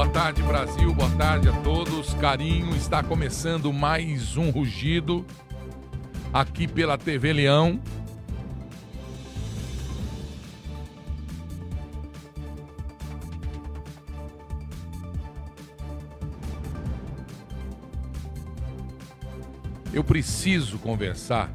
Boa 0.00 0.08
tarde, 0.08 0.42
Brasil. 0.42 0.94
Boa 0.94 1.10
tarde 1.10 1.50
a 1.50 1.60
todos. 1.60 2.14
Carinho, 2.14 2.74
está 2.74 3.02
começando 3.02 3.70
mais 3.70 4.34
um 4.34 4.48
rugido 4.48 5.26
aqui 6.32 6.66
pela 6.66 6.96
TV 6.96 7.34
Leão. 7.34 7.78
Eu 19.92 20.02
preciso 20.02 20.78
conversar 20.78 21.52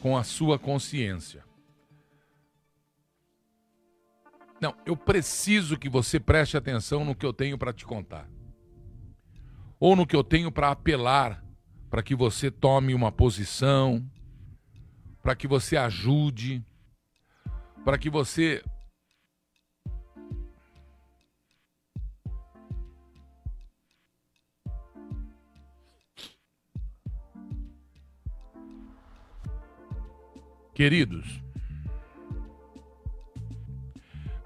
com 0.00 0.16
a 0.16 0.24
sua 0.24 0.58
consciência. 0.58 1.43
Não, 4.64 4.74
eu 4.86 4.96
preciso 4.96 5.76
que 5.76 5.90
você 5.90 6.18
preste 6.18 6.56
atenção 6.56 7.04
no 7.04 7.14
que 7.14 7.26
eu 7.26 7.34
tenho 7.34 7.58
para 7.58 7.70
te 7.70 7.84
contar. 7.84 8.26
Ou 9.78 9.94
no 9.94 10.06
que 10.06 10.16
eu 10.16 10.24
tenho 10.24 10.50
para 10.50 10.70
apelar 10.70 11.44
para 11.90 12.02
que 12.02 12.14
você 12.14 12.50
tome 12.50 12.94
uma 12.94 13.12
posição, 13.12 14.02
para 15.22 15.36
que 15.36 15.46
você 15.46 15.76
ajude, 15.76 16.64
para 17.84 17.98
que 17.98 18.08
você 18.08 18.64
Queridos, 30.72 31.43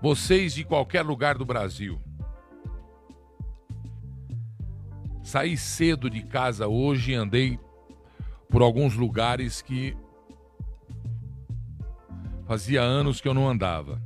vocês 0.00 0.54
de 0.54 0.64
qualquer 0.64 1.02
lugar 1.02 1.36
do 1.36 1.44
Brasil, 1.44 2.00
saí 5.22 5.56
cedo 5.56 6.08
de 6.08 6.22
casa 6.22 6.68
hoje 6.68 7.12
e 7.12 7.14
andei 7.14 7.58
por 8.48 8.62
alguns 8.62 8.94
lugares 8.94 9.60
que 9.60 9.96
fazia 12.46 12.80
anos 12.80 13.20
que 13.20 13.28
eu 13.28 13.34
não 13.34 13.48
andava. 13.48 14.00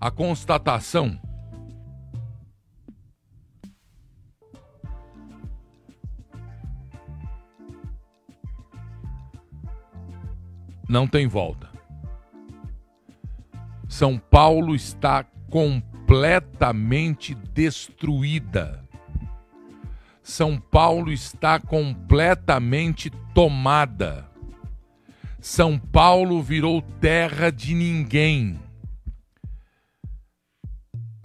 A 0.00 0.10
constatação 0.10 1.20
não 10.88 11.06
tem 11.06 11.26
volta. 11.26 11.71
São 13.92 14.16
Paulo 14.16 14.74
está 14.74 15.22
completamente 15.50 17.34
destruída. 17.34 18.82
São 20.22 20.58
Paulo 20.58 21.12
está 21.12 21.60
completamente 21.60 23.10
tomada. 23.34 24.26
São 25.38 25.78
Paulo 25.78 26.42
virou 26.42 26.80
terra 26.80 27.52
de 27.52 27.74
ninguém. 27.74 28.58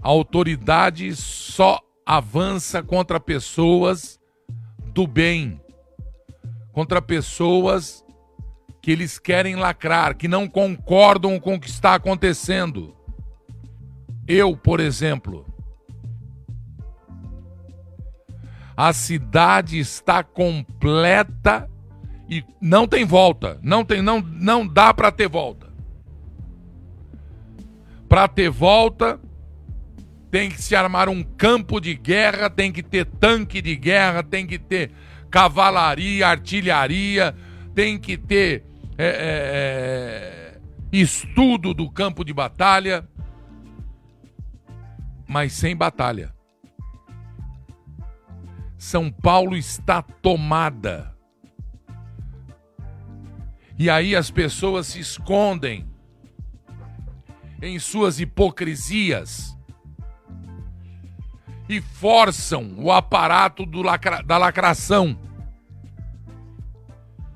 A 0.01 0.09
autoridade 0.09 1.15
só 1.15 1.79
avança 2.05 2.83
contra 2.83 3.17
pessoas 3.17 4.19
do 4.87 5.07
bem, 5.07 5.61
contra 6.73 7.01
pessoas 7.01 8.03
que 8.87 8.91
eles 8.91 9.19
querem 9.19 9.57
lacrar, 9.57 10.15
que 10.15 10.29
não 10.29 10.47
concordam 10.47 11.37
com 11.41 11.55
o 11.55 11.59
que 11.59 11.67
está 11.67 11.95
acontecendo. 11.95 12.95
Eu, 14.25 14.55
por 14.55 14.79
exemplo, 14.79 15.45
a 18.77 18.93
cidade 18.93 19.77
está 19.77 20.23
completa 20.23 21.69
e 22.29 22.41
não 22.61 22.87
tem 22.87 23.03
volta, 23.03 23.59
não 23.61 23.83
tem 23.83 24.01
não 24.01 24.21
não 24.21 24.65
dá 24.65 24.93
para 24.93 25.11
ter 25.11 25.27
volta. 25.27 25.67
Para 28.07 28.25
ter 28.29 28.49
volta, 28.49 29.19
tem 30.31 30.49
que 30.49 30.61
se 30.61 30.77
armar 30.77 31.09
um 31.09 31.23
campo 31.23 31.81
de 31.81 31.93
guerra, 31.93 32.49
tem 32.49 32.71
que 32.71 32.81
ter 32.81 33.03
tanque 33.03 33.61
de 33.61 33.75
guerra, 33.75 34.23
tem 34.23 34.47
que 34.47 34.57
ter 34.57 34.93
cavalaria, 35.29 36.25
artilharia, 36.25 37.35
tem 37.75 37.99
que 37.99 38.15
ter 38.15 38.63
é, 38.97 39.05
é, 39.05 40.57
é, 40.57 40.59
estudo 40.91 41.73
do 41.73 41.89
campo 41.89 42.25
de 42.25 42.33
batalha, 42.33 43.07
mas 45.27 45.53
sem 45.53 45.75
batalha. 45.75 46.33
São 48.77 49.11
Paulo 49.11 49.55
está 49.55 50.01
tomada. 50.01 51.15
E 53.77 53.89
aí 53.89 54.15
as 54.15 54.31
pessoas 54.31 54.87
se 54.87 54.99
escondem 54.99 55.87
em 57.61 57.77
suas 57.77 58.19
hipocrisias 58.19 59.55
e 61.69 61.81
forçam 61.81 62.75
o 62.77 62.91
aparato 62.91 63.65
lacra 63.83 64.23
da 64.23 64.37
lacração 64.37 65.19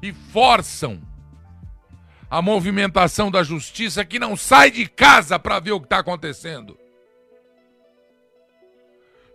e 0.02 0.12
forçam 0.12 1.11
a 2.32 2.42
movimentação 2.42 3.30
da 3.30 3.44
justiça 3.44 4.06
que 4.06 4.18
não 4.18 4.38
sai 4.38 4.72
de 4.72 4.88
casa 4.88 5.38
para 5.38 5.60
ver 5.60 5.74
o 5.74 5.82
que 5.82 5.86
está 5.86 5.98
acontecendo. 5.98 6.80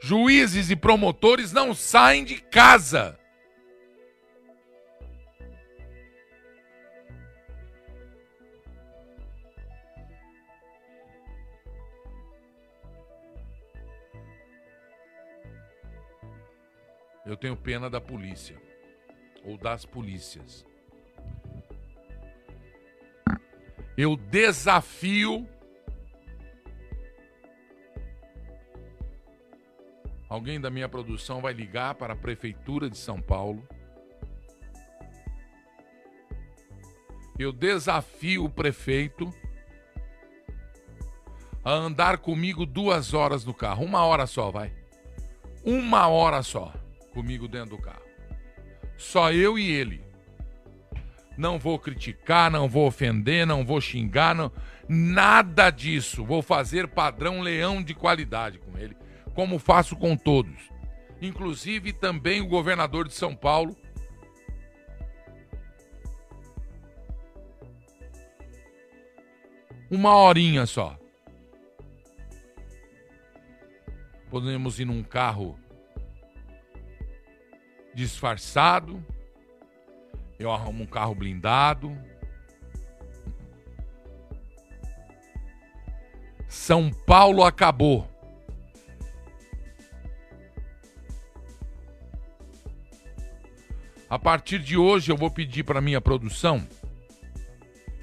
Juízes 0.00 0.70
e 0.70 0.76
promotores 0.76 1.52
não 1.52 1.74
saem 1.74 2.24
de 2.24 2.40
casa. 2.40 3.20
Eu 17.26 17.36
tenho 17.36 17.56
pena 17.56 17.90
da 17.90 18.00
polícia 18.00 18.56
ou 19.44 19.58
das 19.58 19.84
polícias. 19.84 20.64
Eu 23.96 24.16
desafio 24.16 25.48
Alguém 30.28 30.60
da 30.60 30.70
minha 30.70 30.88
produção 30.88 31.40
vai 31.40 31.52
ligar 31.52 31.94
para 31.94 32.12
a 32.12 32.16
prefeitura 32.16 32.90
de 32.90 32.98
São 32.98 33.20
Paulo. 33.20 33.66
Eu 37.38 37.52
desafio 37.52 38.44
o 38.44 38.50
prefeito 38.50 39.32
a 41.64 41.70
andar 41.70 42.18
comigo 42.18 42.66
duas 42.66 43.14
horas 43.14 43.44
no 43.44 43.54
carro. 43.54 43.84
Uma 43.84 44.04
hora 44.04 44.26
só, 44.26 44.50
vai. 44.50 44.72
Uma 45.64 46.08
hora 46.08 46.42
só 46.42 46.72
comigo 47.12 47.46
dentro 47.46 47.76
do 47.76 47.82
carro. 47.82 48.04
Só 48.96 49.32
eu 49.32 49.58
e 49.58 49.70
ele. 49.70 50.05
Não 51.36 51.58
vou 51.58 51.78
criticar, 51.78 52.50
não 52.50 52.68
vou 52.68 52.86
ofender, 52.86 53.46
não 53.46 53.64
vou 53.64 53.80
xingar, 53.80 54.34
não, 54.34 54.50
nada 54.88 55.70
disso. 55.70 56.24
Vou 56.24 56.40
fazer 56.40 56.88
padrão 56.88 57.40
leão 57.40 57.82
de 57.82 57.94
qualidade 57.94 58.58
com 58.58 58.78
ele, 58.78 58.96
como 59.34 59.58
faço 59.58 59.96
com 59.96 60.16
todos. 60.16 60.70
Inclusive 61.20 61.92
também 61.92 62.40
o 62.40 62.46
governador 62.46 63.06
de 63.06 63.14
São 63.14 63.34
Paulo. 63.34 63.76
Uma 69.90 70.16
horinha 70.16 70.66
só. 70.66 70.98
Podemos 74.30 74.80
ir 74.80 74.84
num 74.84 75.02
carro 75.02 75.58
disfarçado 77.94 79.02
eu 80.38 80.50
arrumo 80.50 80.84
um 80.84 80.86
carro 80.86 81.14
blindado. 81.14 81.96
São 86.48 86.90
Paulo 86.90 87.42
acabou. 87.42 88.08
A 94.08 94.18
partir 94.18 94.60
de 94.60 94.76
hoje 94.76 95.10
eu 95.10 95.16
vou 95.16 95.30
pedir 95.30 95.64
para 95.64 95.80
minha 95.80 96.00
produção 96.00 96.66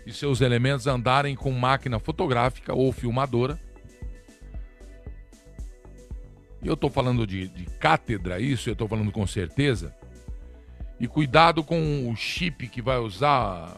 e 0.06 0.12
seus 0.12 0.42
elementos 0.42 0.86
andarem 0.86 1.34
com 1.34 1.52
máquina 1.52 1.98
fotográfica 1.98 2.74
ou 2.74 2.92
filmadora. 2.92 3.58
E 6.62 6.68
eu 6.68 6.74
estou 6.74 6.90
falando 6.90 7.26
de, 7.26 7.48
de 7.48 7.66
cátedra, 7.78 8.40
isso 8.40 8.70
eu 8.70 8.74
estou 8.74 8.88
falando 8.88 9.12
com 9.12 9.26
certeza 9.26 9.96
e 11.04 11.08
cuidado 11.08 11.64
com 11.66 12.10
o 12.10 12.16
chip 12.16 12.66
que 12.70 12.82
vai 12.82 12.98
usar. 12.98 13.78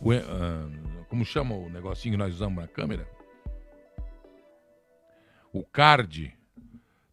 O, 0.00 0.12
uh, 0.12 1.04
como 1.08 1.24
chama 1.24 1.54
o 1.54 1.70
negocinho 1.70 2.14
que 2.14 2.18
nós 2.18 2.34
usamos 2.34 2.60
na 2.60 2.66
câmera? 2.66 3.08
o 5.52 5.64
card, 5.64 6.36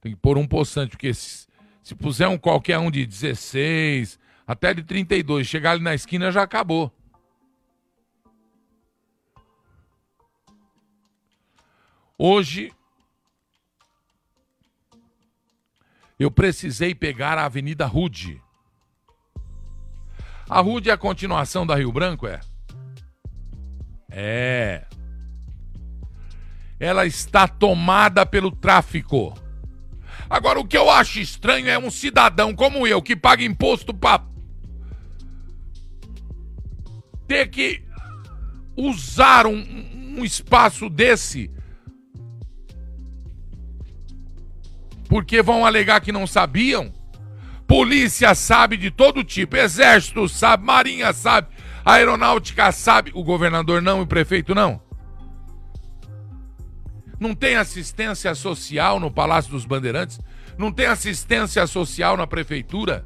tem 0.02 0.14
que 0.14 0.20
pôr 0.20 0.38
um 0.38 0.48
poçante, 0.48 0.92
porque 0.92 1.14
se, 1.14 1.48
se 1.84 1.96
puser 1.96 2.28
um 2.28 2.38
qualquer 2.38 2.78
um 2.80 2.92
de 2.92 3.06
16, 3.06 4.20
até 4.46 4.74
de 4.74 4.84
32, 4.84 5.48
chegar 5.48 5.72
ali 5.72 5.82
na 5.82 5.94
esquina 5.94 6.32
já 6.32 6.42
acabou. 6.42 6.92
Hoje 12.18 12.74
eu 16.20 16.32
precisei 16.32 16.96
pegar 16.96 17.38
a 17.38 17.46
Avenida 17.46 17.86
Rude. 17.86 18.42
A 20.50 20.60
Rude 20.60 20.90
é 20.90 20.94
a 20.94 20.98
continuação 20.98 21.66
da 21.66 21.76
Rio 21.76 21.92
Branco, 21.92 22.28
é? 22.28 22.40
É. 24.10 24.86
Ela 26.80 27.06
está 27.06 27.48
tomada 27.48 28.26
pelo 28.26 28.52
tráfico. 28.52 29.34
Agora, 30.30 30.60
o 30.60 30.68
que 30.68 30.78
eu 30.78 30.90
acho 30.90 31.20
estranho 31.20 31.70
é 31.70 31.78
um 31.78 31.90
cidadão 31.90 32.54
como 32.54 32.86
eu, 32.86 33.02
que 33.02 33.16
paga 33.16 33.44
imposto 33.44 33.94
para 33.94 34.24
ter 37.28 37.48
que 37.48 37.84
usar 38.76 39.48
um, 39.48 40.18
um 40.18 40.26
espaço 40.26 40.90
desse 40.90 41.50
porque 45.14 45.44
vão 45.44 45.64
alegar 45.64 46.02
que 46.02 46.12
não 46.12 46.26
sabiam. 46.26 46.92
Polícia 47.68 48.36
sabe 48.36 48.78
de 48.78 48.92
todo 48.92 49.24
tipo, 49.24 49.56
exército 49.56 50.28
sabe, 50.28 50.66
marinha 50.66 51.12
sabe, 51.14 51.48
aeronáutica 51.84 52.72
sabe, 52.72 53.12
o 53.14 53.24
governador 53.24 53.82
não 53.82 54.00
e 54.00 54.04
o 54.04 54.08
prefeito 54.08 54.54
não. 54.54 54.82
Não 57.20 57.34
tem 57.34 57.56
assistência 57.56 58.36
social 58.36 59.00
no 59.00 59.10
Palácio 59.10 59.52
dos 59.52 59.66
Bandeirantes? 59.66 60.20
Não 60.58 60.72
tem 60.72 60.88
assistência 60.88 61.66
social 61.66 62.18
na 62.18 62.28
prefeitura? 62.28 63.06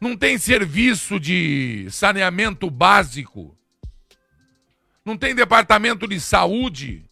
Não 0.00 0.16
tem 0.16 0.38
serviço 0.38 1.18
de 1.18 1.88
saneamento 1.90 2.70
básico? 2.70 3.56
Não 5.04 5.16
tem 5.16 5.34
departamento 5.34 6.06
de 6.06 6.20
saúde? 6.20 7.07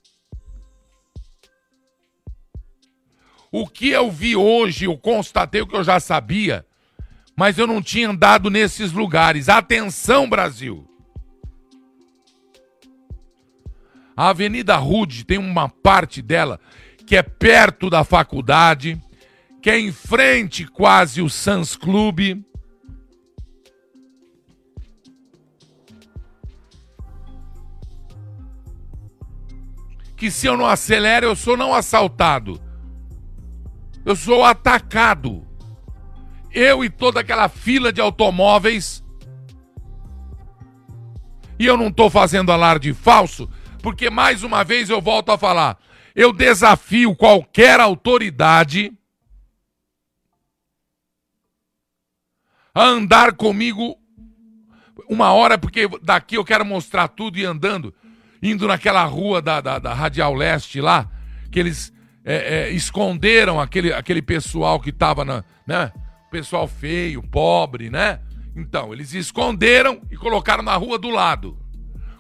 O 3.59 3.67
que 3.67 3.89
eu 3.89 4.11
vi 4.11 4.37
hoje, 4.37 4.85
eu 4.85 4.99
constatei 4.99 5.63
o 5.63 5.67
que 5.67 5.75
eu 5.75 5.83
já 5.83 5.99
sabia, 5.99 6.67
mas 7.35 7.57
eu 7.57 7.67
não 7.67 7.81
tinha 7.81 8.11
andado 8.11 8.51
nesses 8.51 8.93
lugares. 8.93 9.49
Atenção, 9.49 10.29
Brasil! 10.29 10.87
A 14.15 14.29
Avenida 14.29 14.77
Rude 14.77 15.25
tem 15.25 15.39
uma 15.39 15.71
parte 15.71 16.21
dela 16.21 16.61
que 17.07 17.17
é 17.17 17.23
perto 17.23 17.89
da 17.89 18.05
faculdade, 18.05 19.03
que 19.63 19.71
é 19.71 19.81
em 19.81 19.91
frente 19.91 20.67
quase 20.67 21.23
o 21.23 21.31
Sans 21.31 21.77
Clube. 21.77 22.45
Que 30.15 30.31
se 30.31 30.47
eu 30.47 30.59
não 30.59 30.67
acelero, 30.67 31.25
eu 31.25 31.35
sou 31.35 31.57
não 31.57 31.73
assaltado 31.73 32.66
eu 34.07 34.15
sou 34.15 34.45
atacado. 34.45 35.45
Eu 36.53 36.85
e 36.85 36.89
toda 36.89 37.21
aquela 37.21 37.49
fila 37.49 37.93
de 37.93 38.01
automóveis. 38.01 39.05
E 41.59 41.67
eu 41.67 41.77
não 41.77 41.89
estou 41.89 42.09
fazendo 42.09 42.53
alarde 42.53 42.95
falso, 42.95 43.51
porque 43.83 44.09
mais 44.09 44.45
uma 44.45 44.63
vez 44.63 44.89
eu 44.89 45.03
volto 45.03 45.33
a 45.33 45.39
falar. 45.39 45.77
Eu 46.15 46.33
desafio 46.33 47.17
qualquer 47.17 47.81
autoridade 47.81 48.93
a 52.73 52.85
andar 52.85 53.33
comigo 53.33 53.99
uma 55.09 55.33
hora, 55.33 55.59
porque 55.59 55.89
daqui 56.01 56.37
eu 56.37 56.45
quero 56.45 56.65
mostrar 56.65 57.09
tudo 57.09 57.39
e 57.39 57.45
andando, 57.45 57.93
indo 58.41 58.69
naquela 58.69 59.05
rua 59.05 59.43
da, 59.43 59.61
da, 59.61 59.79
da 59.79 59.93
Radial 59.93 60.35
Leste 60.35 60.81
lá, 60.81 61.11
que 61.51 61.59
eles 61.59 61.96
é, 62.29 62.35
é, 62.35 62.71
esconderam 62.71 63.61
aquele, 63.61 63.93
aquele 63.93 64.21
pessoal 64.21 64.81
que 64.81 64.91
estava 64.91 65.25
na. 65.25 65.45
Né? 65.65 65.93
Pessoal 66.29 66.67
feio, 66.67 67.23
pobre, 67.23 67.89
né? 67.89 68.19
Então, 68.57 68.93
eles 68.93 69.15
esconderam 69.15 70.03
e 70.11 70.17
colocaram 70.17 70.63
na 70.63 70.75
rua 70.75 70.99
do 70.99 71.09
lado. 71.09 71.57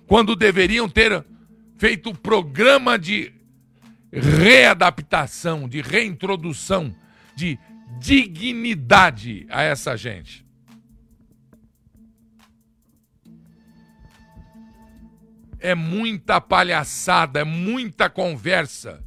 Quando 0.06 0.36
deveriam 0.36 0.88
ter 0.88 1.24
feito 1.76 2.10
o 2.10 2.14
programa 2.14 2.96
de 2.96 3.32
readaptação, 4.12 5.68
de 5.68 5.82
reintrodução, 5.82 6.94
de 7.34 7.58
dignidade 7.98 9.44
a 9.50 9.62
essa 9.62 9.96
gente. 9.96 10.46
É 15.58 15.74
muita 15.74 16.40
palhaçada, 16.40 17.40
é 17.40 17.44
muita 17.44 18.08
conversa 18.08 19.04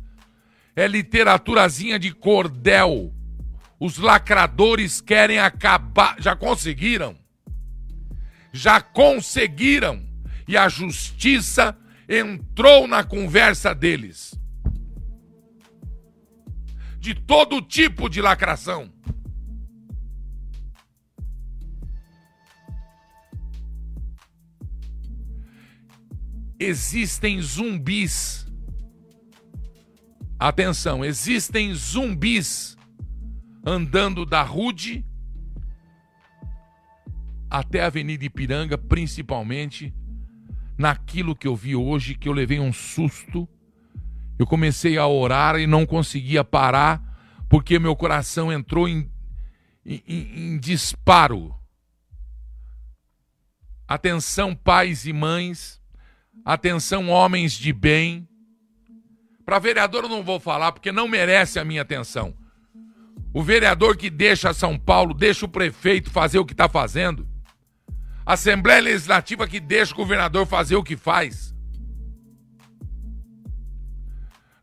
é 0.75 0.87
literaturazinha 0.87 1.99
de 1.99 2.13
cordel. 2.13 3.13
Os 3.79 3.97
lacradores 3.97 4.99
querem 5.01 5.39
acabar. 5.39 6.15
Já 6.19 6.35
conseguiram? 6.35 7.17
Já 8.51 8.81
conseguiram. 8.81 10.05
E 10.47 10.57
a 10.57 10.67
justiça 10.67 11.77
entrou 12.07 12.87
na 12.87 13.03
conversa 13.03 13.73
deles. 13.73 14.33
De 16.99 17.13
todo 17.13 17.61
tipo 17.61 18.09
de 18.09 18.21
lacração. 18.21 18.91
Existem 26.59 27.41
zumbis 27.41 28.48
Atenção, 30.39 31.03
existem 31.03 31.73
zumbis 31.73 32.77
andando 33.65 34.25
da 34.25 34.41
Rude 34.41 35.05
até 37.49 37.81
a 37.81 37.87
Avenida 37.87 38.23
Ipiranga, 38.23 38.77
principalmente 38.77 39.93
naquilo 40.77 41.35
que 41.35 41.45
eu 41.45 41.57
vi 41.57 41.75
hoje, 41.75 42.15
que 42.15 42.29
eu 42.29 42.31
levei 42.31 42.57
um 42.57 42.71
susto. 42.71 43.49
Eu 44.37 44.47
comecei 44.47 44.97
a 44.97 45.05
orar 45.05 45.59
e 45.59 45.67
não 45.67 45.85
conseguia 45.85 46.41
parar, 46.41 47.03
porque 47.49 47.77
meu 47.77 47.93
coração 47.93 48.49
entrou 48.49 48.87
em, 48.87 49.11
em, 49.85 50.03
em 50.07 50.57
disparo. 50.57 51.53
Atenção, 53.85 54.55
pais 54.55 55.05
e 55.05 55.11
mães, 55.11 55.81
atenção, 56.45 57.09
homens 57.09 57.51
de 57.51 57.73
bem 57.73 58.28
para 59.49 59.57
vereador 59.57 60.03
eu 60.03 60.09
não 60.09 60.21
vou 60.21 60.39
falar 60.39 60.71
porque 60.71 60.91
não 60.91 61.07
merece 61.07 61.57
a 61.57 61.65
minha 61.65 61.81
atenção. 61.81 62.35
O 63.33 63.41
vereador 63.41 63.97
que 63.97 64.07
deixa 64.07 64.53
São 64.53 64.77
Paulo, 64.77 65.11
deixa 65.11 65.43
o 65.43 65.49
prefeito 65.49 66.11
fazer 66.11 66.37
o 66.37 66.45
que 66.45 66.53
está 66.53 66.69
fazendo. 66.69 67.27
Assembleia 68.23 68.79
Legislativa 68.79 69.47
que 69.47 69.59
deixa 69.59 69.91
o 69.91 69.97
governador 69.97 70.45
fazer 70.45 70.75
o 70.75 70.83
que 70.83 70.95
faz. 70.95 71.51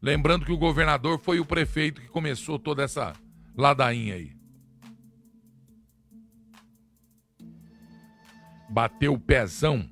Lembrando 0.00 0.46
que 0.46 0.52
o 0.52 0.56
governador 0.56 1.18
foi 1.18 1.40
o 1.40 1.44
prefeito 1.44 2.00
que 2.00 2.06
começou 2.06 2.56
toda 2.56 2.84
essa 2.84 3.12
ladainha 3.56 4.14
aí. 4.14 4.36
Bateu 8.70 9.14
o 9.14 9.18
pezão 9.18 9.90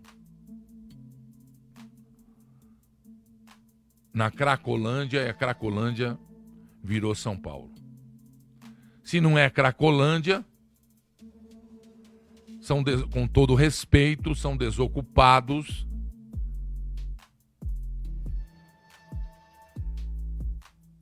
na 4.15 4.31
Cracolândia 4.31 5.25
e 5.25 5.29
a 5.29 5.35
Cracolândia 5.35 6.17
virou 6.83 7.15
São 7.17 7.37
Paulo. 7.37 7.75
Se 9.03 9.21
não 9.21 9.37
é 9.37 9.51
Cracolândia, 9.51 10.47
são 12.61 12.85
com 13.13 13.27
todo 13.27 13.57
respeito, 13.57 14.33
são 14.35 14.57
desocupados. 14.57 15.87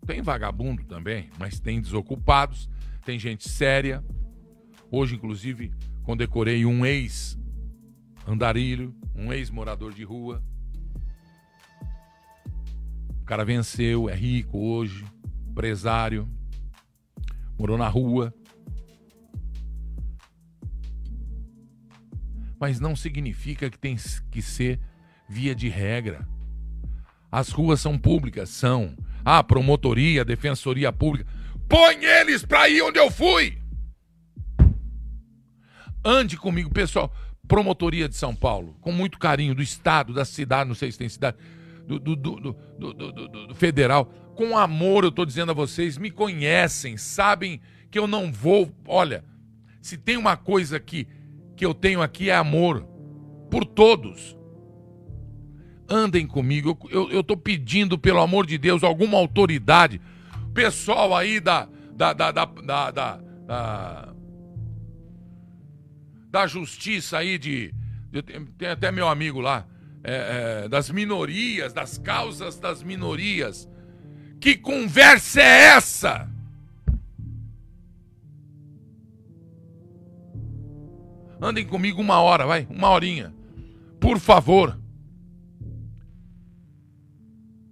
Tem 0.06 0.22
vagabundo 0.22 0.84
também, 0.84 1.30
mas 1.38 1.60
tem 1.60 1.80
desocupados, 1.80 2.68
tem 3.04 3.16
gente 3.18 3.48
séria. 3.48 4.04
Hoje, 4.90 5.14
inclusive, 5.14 5.72
condecorei 6.02 6.66
um 6.66 6.84
ex-andarilho, 6.84 8.92
um 9.14 9.32
ex-morador 9.32 9.92
de 9.92 10.02
rua 10.02 10.42
cara 13.32 13.46
venceu, 13.46 14.10
é 14.10 14.14
rico 14.14 14.58
hoje, 14.58 15.06
empresário, 15.48 16.28
morou 17.58 17.78
na 17.78 17.88
rua. 17.88 18.30
Mas 22.60 22.78
não 22.78 22.94
significa 22.94 23.70
que 23.70 23.78
tem 23.78 23.96
que 24.30 24.42
ser 24.42 24.78
via 25.26 25.54
de 25.54 25.70
regra. 25.70 26.28
As 27.30 27.48
ruas 27.48 27.80
são 27.80 27.96
públicas, 27.98 28.50
são. 28.50 28.94
Ah, 29.24 29.42
promotoria, 29.42 30.26
defensoria 30.26 30.92
pública. 30.92 31.26
Põe 31.66 32.04
eles 32.04 32.44
para 32.44 32.68
ir 32.68 32.82
onde 32.82 32.98
eu 32.98 33.10
fui. 33.10 33.58
Ande 36.04 36.36
comigo, 36.36 36.68
pessoal. 36.68 37.10
Promotoria 37.48 38.10
de 38.10 38.14
São 38.14 38.36
Paulo, 38.36 38.76
com 38.82 38.92
muito 38.92 39.18
carinho, 39.18 39.54
do 39.54 39.62
Estado, 39.62 40.12
da 40.12 40.26
cidade, 40.26 40.68
não 40.68 40.74
sei 40.74 40.92
se 40.92 40.98
tem 40.98 41.08
cidade, 41.08 41.38
do, 41.86 41.98
do, 41.98 42.16
do, 42.16 43.54
federal. 43.54 44.06
Com 44.34 44.56
amor, 44.56 45.04
eu 45.04 45.10
estou 45.10 45.26
dizendo 45.26 45.50
a 45.52 45.54
vocês, 45.54 45.98
me 45.98 46.10
conhecem, 46.10 46.96
sabem 46.96 47.60
que 47.90 47.98
eu 47.98 48.06
não 48.06 48.32
vou. 48.32 48.70
Olha, 48.86 49.24
se 49.80 49.96
tem 49.98 50.16
uma 50.16 50.36
coisa 50.36 50.80
que, 50.80 51.06
que 51.56 51.64
eu 51.64 51.74
tenho 51.74 52.00
aqui 52.00 52.30
é 52.30 52.34
amor 52.34 52.86
por 53.50 53.64
todos. 53.64 54.36
Andem 55.88 56.26
comigo, 56.26 56.78
eu 56.90 57.20
estou 57.20 57.36
pedindo, 57.36 57.98
pelo 57.98 58.20
amor 58.20 58.46
de 58.46 58.56
Deus, 58.56 58.82
alguma 58.82 59.18
autoridade. 59.18 60.00
Pessoal 60.54 61.14
aí 61.14 61.38
da, 61.38 61.68
da, 61.94 62.12
da, 62.14 62.30
da, 62.30 64.08
da, 66.30 66.46
justiça 66.46 67.18
aí 67.18 67.36
de 67.38 67.74
tem 68.56 68.68
até 68.68 68.90
meu 68.90 69.08
amigo 69.08 69.40
lá, 69.40 69.66
é, 70.04 70.64
é, 70.64 70.68
das 70.68 70.90
minorias, 70.90 71.72
das 71.72 71.98
causas 71.98 72.58
das 72.58 72.82
minorias. 72.82 73.68
Que 74.40 74.56
conversa 74.56 75.40
é 75.40 75.76
essa? 75.76 76.28
Andem 81.40 81.66
comigo 81.66 82.00
uma 82.00 82.20
hora, 82.20 82.46
vai, 82.46 82.66
uma 82.70 82.90
horinha. 82.90 83.34
Por 84.00 84.18
favor. 84.18 84.78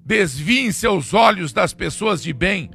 Desviem 0.04 0.72
seus 0.72 1.14
olhos 1.14 1.52
das 1.52 1.72
pessoas 1.72 2.20
de 2.22 2.32
bem, 2.32 2.70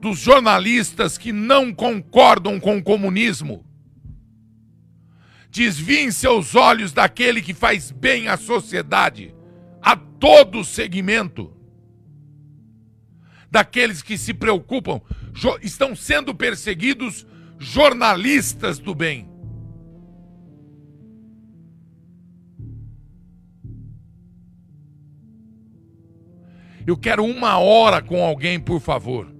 dos 0.00 0.20
jornalistas 0.20 1.18
que 1.18 1.32
não 1.32 1.74
concordam 1.74 2.60
com 2.60 2.78
o 2.78 2.82
comunismo 2.82 3.67
Desviem 5.50 6.10
seus 6.10 6.54
olhos 6.54 6.92
daquele 6.92 7.40
que 7.40 7.54
faz 7.54 7.90
bem 7.90 8.28
à 8.28 8.36
sociedade, 8.36 9.34
a 9.80 9.96
todo 9.96 10.64
segmento. 10.64 11.52
Daqueles 13.50 14.02
que 14.02 14.18
se 14.18 14.34
preocupam, 14.34 15.00
estão 15.62 15.96
sendo 15.96 16.34
perseguidos 16.34 17.26
jornalistas 17.58 18.78
do 18.78 18.94
bem. 18.94 19.28
Eu 26.86 26.96
quero 26.96 27.22
uma 27.22 27.58
hora 27.58 28.00
com 28.00 28.24
alguém, 28.24 28.58
por 28.58 28.80
favor. 28.80 29.30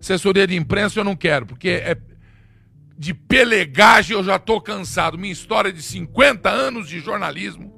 Assessoria 0.00 0.48
de 0.48 0.56
imprensa 0.56 0.98
eu 0.98 1.04
não 1.04 1.14
quero, 1.14 1.46
porque 1.46 1.68
é, 1.68 1.96
de 3.00 3.14
pelegagem 3.14 4.14
eu 4.14 4.22
já 4.22 4.36
estou 4.36 4.60
cansado. 4.60 5.16
Minha 5.16 5.32
história 5.32 5.72
de 5.72 5.82
50 5.82 6.50
anos 6.50 6.86
de 6.86 7.00
jornalismo 7.00 7.72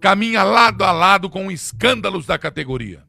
caminha 0.00 0.44
lado 0.44 0.84
a 0.84 0.92
lado 0.92 1.28
com 1.28 1.50
escândalos 1.50 2.26
da 2.26 2.38
categoria. 2.38 3.04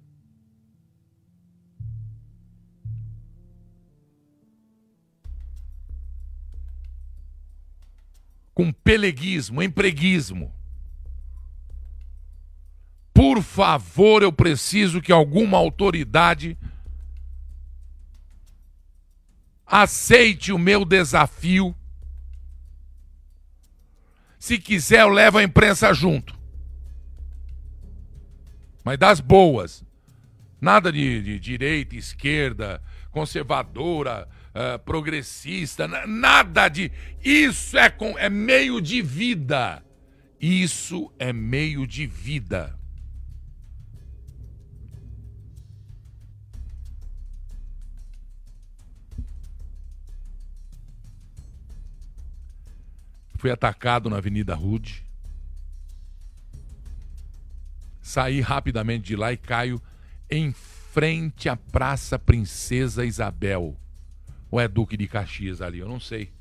Com 8.56 8.74
peleguismo, 8.74 9.62
empreguismo. 9.62 10.52
Por 13.14 13.44
favor, 13.44 14.24
eu 14.24 14.34
preciso 14.34 15.00
que 15.00 15.12
alguma 15.12 15.60
autoridade 15.60 16.58
aceite 19.74 20.52
o 20.52 20.60
meu 20.60 20.86
desafio. 20.86 21.76
Se 24.38 24.60
quiser, 24.60 25.02
eu 25.02 25.10
levo 25.10 25.40
a 25.40 25.44
imprensa 25.44 25.92
junto. 25.92 26.38
Mas 28.84 29.00
das 29.00 29.20
boas. 29.20 29.84
Nada 30.62 30.92
de, 30.92 31.24
de 31.24 31.40
direita, 31.40 31.96
esquerda, 31.96 32.82
conservadora, 33.10 34.30
uh, 34.50 34.78
progressista, 34.80 35.88
nada 35.88 36.70
de. 36.70 36.92
Isso 37.24 37.76
é, 37.76 37.90
com, 37.90 38.18
é 38.18 38.30
meio 38.30 38.80
de 38.80 39.02
vida. 39.02 39.84
Isso 40.40 41.12
é 41.18 41.34
meio 41.34 41.88
de 41.88 42.06
vida. 42.06 42.78
Fui 53.44 53.52
atacado 53.52 54.10
na 54.10 54.20
Avenida 54.20 54.56
Rude. 54.56 55.06
Saí 58.02 58.40
rapidamente 58.40 59.08
de 59.08 59.18
lá 59.18 59.34
e 59.34 59.38
caio 59.38 59.82
em 60.32 60.54
frente 60.54 61.50
à 61.50 61.58
Praça 61.58 62.18
Princesa 62.18 63.04
Isabel. 63.04 63.78
Ou 64.50 64.62
é 64.62 64.68
Duque 64.70 64.96
de 64.96 65.10
Caxias 65.10 65.62
ali? 65.62 65.80
Eu 65.80 65.90
não 65.90 66.00
sei. 66.00 66.32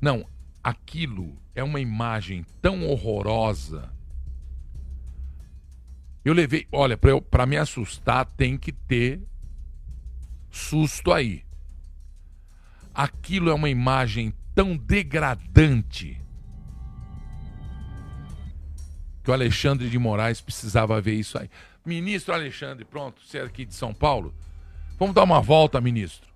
Não, 0.00 0.24
aquilo 0.62 1.36
é 1.52 1.64
uma 1.64 1.80
imagem 1.80 2.46
tão 2.62 2.86
horrorosa. 2.86 3.92
Eu 6.24 6.32
levei, 6.32 6.64
olha, 6.70 6.96
para 6.96 7.44
me 7.44 7.56
assustar 7.56 8.24
tem 8.24 8.56
que 8.56 8.70
ter 8.70 9.20
susto 10.48 11.10
aí 11.10 11.44
aquilo 13.02 13.48
é 13.48 13.54
uma 13.54 13.70
imagem 13.70 14.34
tão 14.54 14.76
degradante 14.76 16.20
que 19.22 19.30
o 19.30 19.32
Alexandre 19.32 19.88
de 19.88 19.98
Moraes 19.98 20.42
precisava 20.42 21.00
ver 21.00 21.14
isso 21.14 21.38
aí. 21.38 21.48
Ministro 21.82 22.34
Alexandre, 22.34 22.84
pronto, 22.84 23.22
você 23.24 23.38
é 23.38 23.42
aqui 23.42 23.64
de 23.64 23.74
São 23.74 23.94
Paulo? 23.94 24.34
Vamos 24.98 25.14
dar 25.14 25.22
uma 25.22 25.40
volta, 25.40 25.80
ministro. 25.80 26.28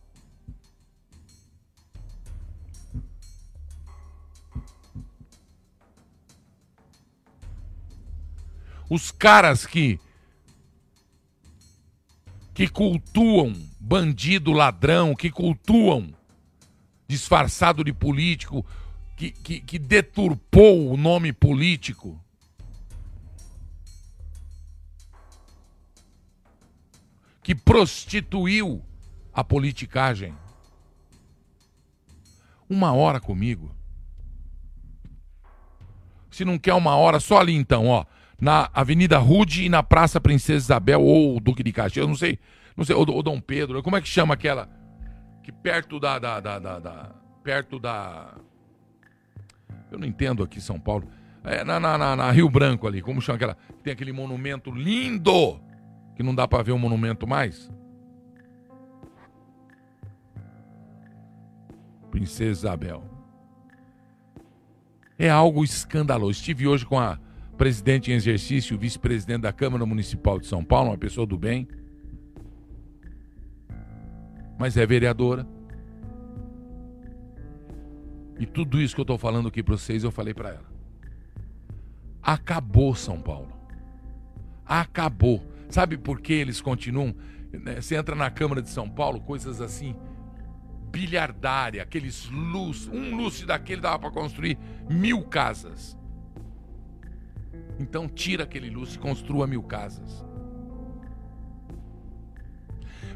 Os 8.88 9.10
caras 9.10 9.66
que 9.66 10.00
que 12.54 12.68
cultuam 12.68 13.52
bandido 13.78 14.52
ladrão, 14.52 15.14
que 15.14 15.30
cultuam 15.30 16.14
disfarçado 17.06 17.84
de 17.84 17.92
político, 17.92 18.64
que, 19.16 19.30
que, 19.30 19.60
que 19.60 19.78
deturpou 19.78 20.90
o 20.92 20.96
nome 20.96 21.32
político. 21.32 22.20
Que 27.42 27.54
prostituiu 27.54 28.82
a 29.32 29.44
politicagem. 29.44 30.34
Uma 32.68 32.92
hora 32.92 33.20
comigo. 33.20 33.74
Se 36.30 36.44
não 36.44 36.58
quer 36.58 36.74
uma 36.74 36.96
hora, 36.96 37.20
só 37.20 37.38
ali 37.38 37.54
então, 37.54 37.86
ó. 37.86 38.04
Na 38.40 38.68
Avenida 38.74 39.18
Rude 39.18 39.64
e 39.64 39.68
na 39.68 39.82
Praça 39.82 40.20
Princesa 40.20 40.64
Isabel 40.64 41.00
ou 41.00 41.38
Duque 41.38 41.62
de 41.62 41.72
Caxias, 41.72 42.02
eu 42.02 42.08
não 42.08 42.16
sei, 42.16 42.38
não 42.76 42.84
sei, 42.84 42.96
ou, 42.96 43.08
ou 43.08 43.22
Dom 43.22 43.40
Pedro, 43.40 43.82
como 43.82 43.96
é 43.96 44.00
que 44.00 44.08
chama 44.08 44.34
aquela? 44.34 44.68
Que 45.44 45.52
perto 45.52 46.00
da, 46.00 46.18
da, 46.18 46.40
da, 46.40 46.58
da, 46.58 47.10
perto 47.42 47.78
da 47.78 48.34
eu 49.92 49.98
não 49.98 50.06
entendo 50.06 50.42
aqui 50.42 50.60
São 50.60 50.80
Paulo. 50.80 51.06
É, 51.44 51.62
na, 51.62 51.78
na, 51.78 52.16
na, 52.16 52.30
Rio 52.30 52.48
Branco 52.48 52.86
ali 52.86 53.02
como 53.02 53.20
chama 53.20 53.36
aquela 53.36 53.56
tem 53.82 53.92
aquele 53.92 54.12
monumento 54.12 54.70
lindo 54.70 55.60
que 56.16 56.22
não 56.22 56.34
dá 56.34 56.48
para 56.48 56.62
ver 56.62 56.72
o 56.72 56.76
um 56.76 56.78
monumento 56.78 57.26
mais? 57.26 57.70
Princesa 62.10 62.50
Isabel. 62.50 63.04
É 65.18 65.28
algo 65.28 65.62
escandaloso. 65.62 66.32
Estive 66.32 66.66
hoje 66.66 66.86
com 66.86 66.98
a 66.98 67.18
presidente 67.58 68.10
em 68.10 68.14
exercício 68.14 68.78
vice-presidente 68.78 69.42
da 69.42 69.52
Câmara 69.52 69.84
Municipal 69.84 70.40
de 70.40 70.46
São 70.46 70.64
Paulo 70.64 70.90
uma 70.90 70.98
pessoa 70.98 71.26
do 71.26 71.36
bem 71.36 71.68
mas 74.58 74.76
é 74.76 74.86
vereadora. 74.86 75.46
E 78.38 78.46
tudo 78.46 78.80
isso 78.80 78.94
que 78.94 79.00
eu 79.00 79.04
estou 79.04 79.18
falando 79.18 79.48
aqui 79.48 79.62
para 79.62 79.76
vocês, 79.76 80.02
eu 80.02 80.10
falei 80.10 80.34
para 80.34 80.50
ela. 80.50 80.74
Acabou 82.22 82.94
São 82.94 83.20
Paulo. 83.20 83.52
Acabou. 84.66 85.42
Sabe 85.68 85.96
por 85.96 86.20
que 86.20 86.32
eles 86.32 86.60
continuam? 86.60 87.14
Né, 87.52 87.80
você 87.80 87.96
entra 87.96 88.14
na 88.14 88.30
Câmara 88.30 88.60
de 88.60 88.70
São 88.70 88.88
Paulo, 88.88 89.20
coisas 89.20 89.60
assim, 89.60 89.94
bilhardária, 90.90 91.82
aqueles 91.82 92.28
luz, 92.30 92.88
um 92.88 93.16
luz 93.16 93.42
daquele 93.42 93.80
dava 93.80 93.98
para 93.98 94.10
construir 94.10 94.58
mil 94.88 95.22
casas. 95.24 95.96
Então 97.78 98.08
tira 98.08 98.44
aquele 98.44 98.70
Lúcio 98.70 98.96
e 98.96 99.00
construa 99.00 99.46
mil 99.46 99.62
casas. 99.62 100.24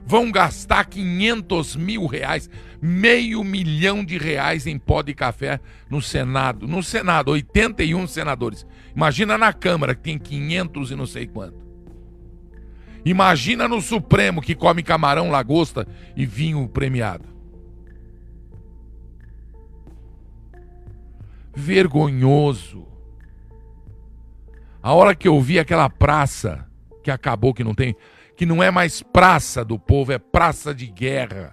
Vão 0.09 0.33
gastar 0.33 0.87
500 0.87 1.77
mil 1.77 2.07
reais, 2.07 2.49
meio 2.81 3.45
milhão 3.45 4.03
de 4.03 4.17
reais 4.17 4.67
em 4.67 4.79
pó 4.79 5.03
de 5.03 5.13
café 5.13 5.61
no 5.91 6.01
Senado. 6.01 6.67
No 6.67 6.83
Senado, 6.83 7.31
81 7.33 8.07
senadores. 8.07 8.67
Imagina 8.97 9.37
na 9.37 9.53
Câmara, 9.53 9.95
que 9.95 10.01
tem 10.01 10.19
500 10.19 10.93
e 10.93 10.97
não 10.97 11.05
sei 11.05 11.27
quanto. 11.27 11.63
Imagina 13.05 13.69
no 13.69 13.83
Supremo, 13.83 14.41
que 14.41 14.55
come 14.55 14.83
camarão, 14.83 15.31
lagosta 15.31 15.87
e 16.17 16.25
vinho 16.25 16.67
premiado. 16.67 17.29
Vergonhoso. 21.55 22.89
A 24.83 24.95
hora 24.95 25.15
que 25.15 25.29
eu 25.29 25.39
vi 25.39 25.59
aquela 25.59 25.91
praça 25.91 26.67
que 27.05 27.11
acabou, 27.11 27.53
que 27.53 27.63
não 27.63 27.75
tem, 27.75 27.95
que 28.39 28.47
não 28.47 28.63
é 28.63 28.71
mais 28.71 29.03
praça 29.03 29.65
do 29.65 29.77
povo, 29.77 30.13
é 30.13 30.19
praça 30.19 30.73
de 30.73 30.87
guerra. 30.87 31.53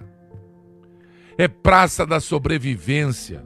É 1.36 1.48
praça 1.48 2.06
da 2.06 2.20
sobrevivência. 2.20 3.44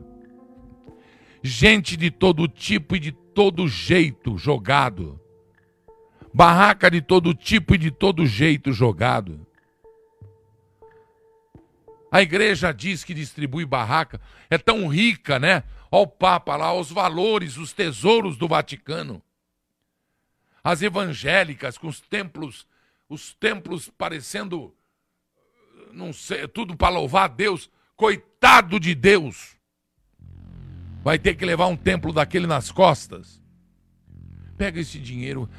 Gente 1.41 1.96
de 1.96 2.12
todo 2.12 2.50
tipo 2.50 2.98
e 2.98 3.00
de 3.00 3.13
todo 3.13 3.65
jeito 3.65 4.38
jogado. 4.38 5.17
Barraca 6.34 6.91
de 6.91 7.01
todo 7.01 7.34
tipo 7.34 7.75
e 7.75 7.77
de 7.77 7.91
todo 7.91 8.27
jeito 8.27 8.74
jogado. 8.74 9.48
A 12.12 12.22
igreja 12.22 12.74
diz 12.74 13.05
que 13.05 13.13
distribui 13.13 13.65
barraca, 13.65 14.19
é 14.50 14.58
tão 14.58 14.86
rica, 14.89 15.39
né? 15.39 15.63
Olha 15.89 16.03
o 16.03 16.08
Papa 16.08 16.58
lá, 16.58 16.74
os 16.74 16.91
valores, 16.91 17.55
os 17.55 17.72
tesouros 17.72 18.36
do 18.36 18.50
Vaticano 18.50 19.24
as 20.63 20.81
evangélicas 20.81 21.77
com 21.77 21.88
os 21.88 22.00
templos, 22.00 22.67
os 23.09 23.33
templos 23.33 23.89
parecendo 23.89 24.73
não 25.91 26.13
sei, 26.13 26.47
tudo 26.47 26.75
para 26.75 26.93
louvar 26.93 27.25
a 27.25 27.33
Deus. 27.33 27.69
Coitado 27.95 28.79
de 28.79 28.93
Deus. 28.93 29.57
Vai 31.03 31.17
ter 31.17 31.35
que 31.35 31.45
levar 31.45 31.67
um 31.67 31.75
templo 31.75 32.13
daquele 32.13 32.45
nas 32.45 32.71
costas. 32.71 33.41
Pega 34.57 34.79
esse 34.79 34.99
dinheiro, 34.99 35.49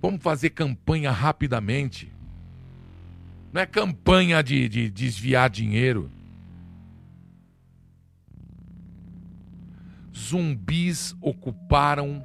vamos 0.00 0.22
fazer 0.22 0.50
campanha 0.50 1.10
rapidamente. 1.10 2.10
Não 3.52 3.60
é 3.60 3.66
campanha 3.66 4.42
de, 4.42 4.68
de 4.68 4.90
desviar 4.90 5.48
dinheiro. 5.48 6.10
Zumbis 10.16 11.14
ocuparam 11.20 12.24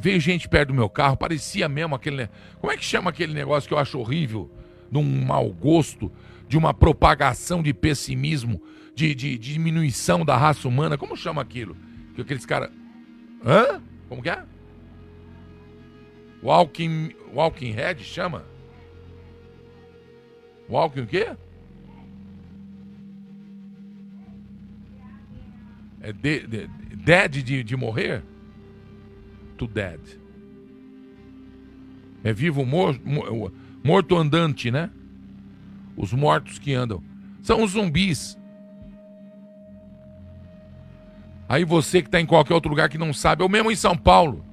Veio 0.00 0.20
gente 0.20 0.48
perto 0.48 0.68
do 0.68 0.74
meu 0.74 0.88
carro, 0.88 1.16
parecia 1.16 1.68
mesmo 1.68 1.94
aquele. 1.94 2.28
Como 2.60 2.72
é 2.72 2.76
que 2.76 2.84
chama 2.84 3.10
aquele 3.10 3.34
negócio 3.34 3.68
que 3.68 3.74
eu 3.74 3.78
acho 3.78 3.98
horrível? 3.98 4.50
De 4.90 4.98
um 4.98 5.24
mau 5.24 5.50
gosto, 5.50 6.10
de 6.48 6.56
uma 6.56 6.72
propagação 6.72 7.62
de 7.62 7.74
pessimismo, 7.74 8.62
de, 8.94 9.14
de, 9.14 9.38
de 9.38 9.52
diminuição 9.52 10.24
da 10.24 10.36
raça 10.36 10.66
humana. 10.66 10.96
Como 10.96 11.16
chama 11.16 11.42
aquilo? 11.42 11.76
Que 12.14 12.22
aqueles 12.22 12.46
caras. 12.46 12.70
Hã? 13.44 13.82
Como 14.08 14.22
que 14.22 14.30
é? 14.30 14.42
Walking, 16.42 17.10
walking 17.34 17.72
Head 17.72 18.02
chama? 18.04 18.44
Walking 20.68 21.00
o 21.00 21.06
quê? 21.06 21.28
É 26.00 26.12
de, 26.12 26.46
de, 26.46 26.66
dead 26.96 27.42
de, 27.42 27.64
de 27.64 27.76
morrer? 27.76 28.22
To 29.58 29.66
dead. 29.66 30.00
É 32.24 32.32
vivo 32.32 32.64
morto, 32.64 33.02
morto 33.84 34.16
andante, 34.16 34.70
né? 34.70 34.90
Os 35.96 36.12
mortos 36.12 36.58
que 36.58 36.72
andam. 36.74 37.02
São 37.42 37.62
os 37.62 37.72
zumbis. 37.72 38.38
Aí 41.48 41.64
você 41.64 42.02
que 42.02 42.08
está 42.08 42.20
em 42.20 42.26
qualquer 42.26 42.54
outro 42.54 42.70
lugar 42.70 42.88
que 42.88 42.98
não 42.98 43.12
sabe, 43.12 43.42
ou 43.42 43.48
mesmo 43.48 43.70
em 43.70 43.76
São 43.76 43.96
Paulo. 43.96 44.44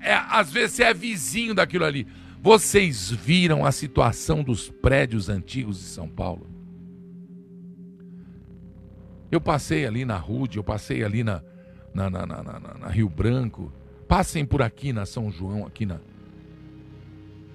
É, 0.00 0.14
às 0.14 0.52
vezes 0.52 0.76
você 0.76 0.84
é 0.84 0.94
vizinho 0.94 1.54
daquilo 1.54 1.84
ali. 1.84 2.06
Vocês 2.40 3.10
viram 3.10 3.64
a 3.64 3.72
situação 3.72 4.44
dos 4.44 4.70
prédios 4.70 5.28
antigos 5.28 5.78
de 5.78 5.84
São 5.84 6.08
Paulo? 6.08 6.46
Eu 9.30 9.40
passei 9.40 9.84
ali 9.84 10.04
na 10.04 10.16
Rude, 10.16 10.56
eu 10.56 10.64
passei 10.64 11.02
ali 11.02 11.24
na, 11.24 11.42
na, 11.98 12.10
na, 12.10 12.26
na, 12.26 12.60
na, 12.80 12.88
Rio 12.88 13.08
Branco, 13.08 13.72
passem 14.06 14.44
por 14.44 14.62
aqui 14.62 14.92
na 14.92 15.04
São 15.04 15.32
João, 15.32 15.66
aqui 15.66 15.84
na. 15.84 15.98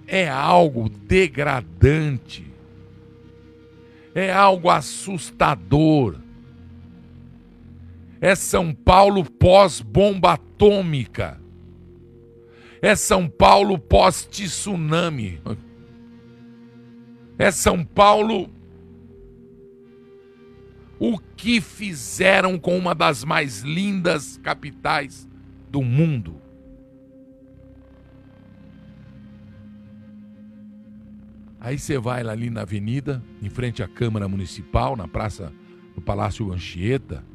É 0.06 0.30
algo 0.30 0.90
degradante. 0.90 2.52
É 4.14 4.32
algo 4.32 4.70
assustador. 4.70 6.18
É 8.20 8.36
São 8.36 8.74
Paulo 8.74 9.24
pós-bomba 9.24 10.34
atômica. 10.34 11.40
É 12.82 12.96
São 12.96 13.30
Paulo 13.30 13.80
pós-tsunami. 13.80 15.42
É 17.38 17.50
São 17.50 17.84
Paulo 17.84 18.50
o 21.00 21.20
que 21.44 21.60
fizeram 21.60 22.58
com 22.58 22.78
uma 22.78 22.96
das 22.96 23.26
mais 23.26 23.64
lindas 23.64 24.38
capitais 24.38 25.28
do 25.70 25.84
mundo. 25.84 26.42
Aí 31.60 31.78
você 31.78 31.98
vai 31.98 32.26
ali 32.26 32.50
na 32.50 32.62
avenida, 32.62 33.22
em 33.42 33.50
frente 33.50 33.84
à 33.84 33.90
Câmara 33.90 34.26
Municipal, 34.26 34.96
na 34.96 35.06
praça 35.06 35.52
do 35.94 36.02
Palácio 36.02 36.50
Anchieta. 36.50 37.26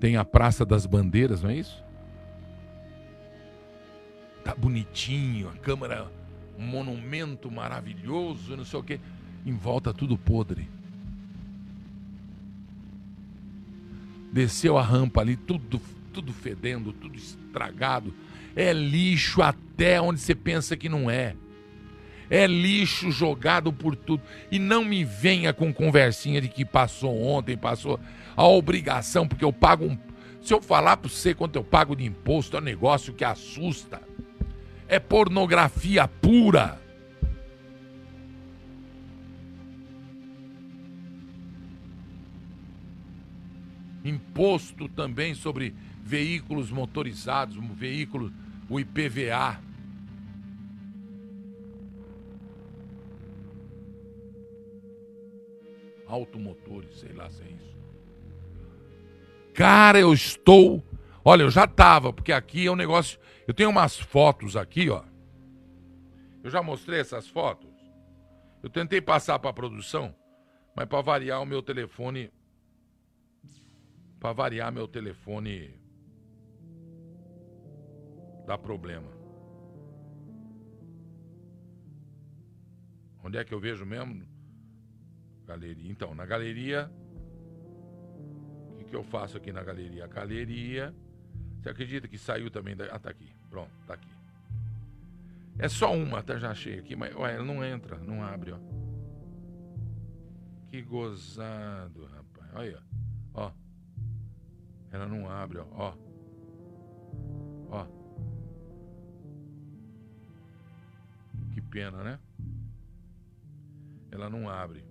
Tem 0.00 0.16
a 0.16 0.24
Praça 0.24 0.64
das 0.64 0.86
Bandeiras, 0.86 1.42
não 1.42 1.50
é 1.50 1.56
isso? 1.56 1.84
Tá 4.42 4.54
bonitinho, 4.54 5.50
a 5.50 5.58
Câmara, 5.58 6.10
um 6.58 6.64
monumento 6.64 7.50
maravilhoso, 7.50 8.56
não 8.56 8.64
sei 8.64 8.80
o 8.80 8.82
quê. 8.82 8.98
Em 9.44 9.52
volta 9.52 9.92
tudo 9.92 10.16
podre. 10.16 10.79
Desceu 14.32 14.78
a 14.78 14.82
rampa 14.82 15.20
ali, 15.20 15.36
tudo, 15.36 15.80
tudo 16.12 16.32
fedendo, 16.32 16.92
tudo 16.92 17.16
estragado. 17.16 18.14
É 18.54 18.72
lixo 18.72 19.42
até 19.42 20.00
onde 20.00 20.20
você 20.20 20.34
pensa 20.34 20.76
que 20.76 20.88
não 20.88 21.10
é. 21.10 21.34
É 22.28 22.46
lixo 22.46 23.10
jogado 23.10 23.72
por 23.72 23.96
tudo. 23.96 24.22
E 24.50 24.58
não 24.58 24.84
me 24.84 25.04
venha 25.04 25.52
com 25.52 25.72
conversinha 25.72 26.40
de 26.40 26.48
que 26.48 26.64
passou 26.64 27.20
ontem, 27.20 27.56
passou 27.56 27.98
a 28.36 28.46
obrigação, 28.46 29.26
porque 29.26 29.44
eu 29.44 29.52
pago 29.52 29.84
um. 29.84 29.98
Se 30.40 30.54
eu 30.54 30.62
falar 30.62 30.96
para 30.96 31.10
você 31.10 31.34
quanto 31.34 31.56
eu 31.56 31.64
pago 31.64 31.96
de 31.96 32.04
imposto, 32.04 32.56
é 32.56 32.60
um 32.60 32.62
negócio 32.62 33.12
que 33.12 33.24
assusta. 33.24 34.00
É 34.88 34.98
pornografia 34.98 36.06
pura. 36.06 36.80
Imposto 44.04 44.88
também 44.88 45.34
sobre 45.34 45.74
veículos 46.02 46.70
motorizados, 46.70 47.56
um 47.56 47.74
veículo, 47.74 48.32
o 48.68 48.80
IPVA. 48.80 49.60
Automotores, 56.06 56.98
sei 56.98 57.12
lá 57.12 57.30
se 57.30 57.42
é 57.42 57.46
isso. 57.46 57.76
Cara, 59.54 60.00
eu 60.00 60.12
estou. 60.12 60.82
Olha, 61.24 61.42
eu 61.42 61.50
já 61.50 61.66
tava, 61.66 62.12
porque 62.12 62.32
aqui 62.32 62.66
é 62.66 62.70
um 62.70 62.76
negócio. 62.76 63.20
Eu 63.46 63.54
tenho 63.54 63.70
umas 63.70 63.96
fotos 63.96 64.56
aqui, 64.56 64.88
ó. 64.90 65.04
Eu 66.42 66.50
já 66.50 66.62
mostrei 66.62 67.00
essas 67.00 67.28
fotos. 67.28 67.70
Eu 68.62 68.70
tentei 68.70 69.00
passar 69.00 69.38
para 69.38 69.50
a 69.50 69.54
produção, 69.54 70.14
mas 70.74 70.86
para 70.86 71.00
variar 71.00 71.40
o 71.42 71.46
meu 71.46 71.62
telefone 71.62 72.30
para 74.20 74.34
variar, 74.34 74.70
meu 74.70 74.86
telefone 74.86 75.74
dá 78.46 78.58
problema. 78.58 79.10
Onde 83.24 83.38
é 83.38 83.44
que 83.44 83.54
eu 83.54 83.58
vejo 83.58 83.86
mesmo? 83.86 84.22
Galeria. 85.46 85.90
Então, 85.90 86.14
na 86.14 86.26
galeria. 86.26 86.90
O 88.72 88.76
que, 88.76 88.84
que 88.84 88.96
eu 88.96 89.02
faço 89.02 89.36
aqui 89.36 89.52
na 89.52 89.62
galeria? 89.62 90.06
Galeria. 90.06 90.94
Você 91.58 91.70
acredita 91.70 92.06
que 92.06 92.18
saiu 92.18 92.50
também? 92.50 92.76
Da... 92.76 92.86
Ah, 92.86 92.98
tá 92.98 93.10
aqui. 93.10 93.32
Pronto, 93.48 93.70
tá 93.86 93.94
aqui. 93.94 94.10
É 95.58 95.68
só 95.68 95.94
uma, 95.94 96.18
até 96.20 96.38
já 96.38 96.50
achei 96.50 96.78
aqui, 96.78 96.96
mas 96.96 97.14
ué, 97.14 97.34
ela 97.34 97.44
não 97.44 97.62
entra, 97.64 97.98
não 97.98 98.22
abre, 98.22 98.52
ó. 98.52 98.58
Que 100.68 100.80
gozado, 100.80 102.06
rapaz. 102.06 102.50
Olha, 102.54 102.82
ó. 103.34 103.52
Ela 104.90 105.06
não 105.06 105.28
abre, 105.28 105.58
ó. 105.58 105.66
ó. 105.72 105.94
Ó. 107.70 107.86
Que 111.52 111.60
pena, 111.60 112.02
né? 112.02 112.18
Ela 114.10 114.28
não 114.28 114.48
abre. 114.48 114.84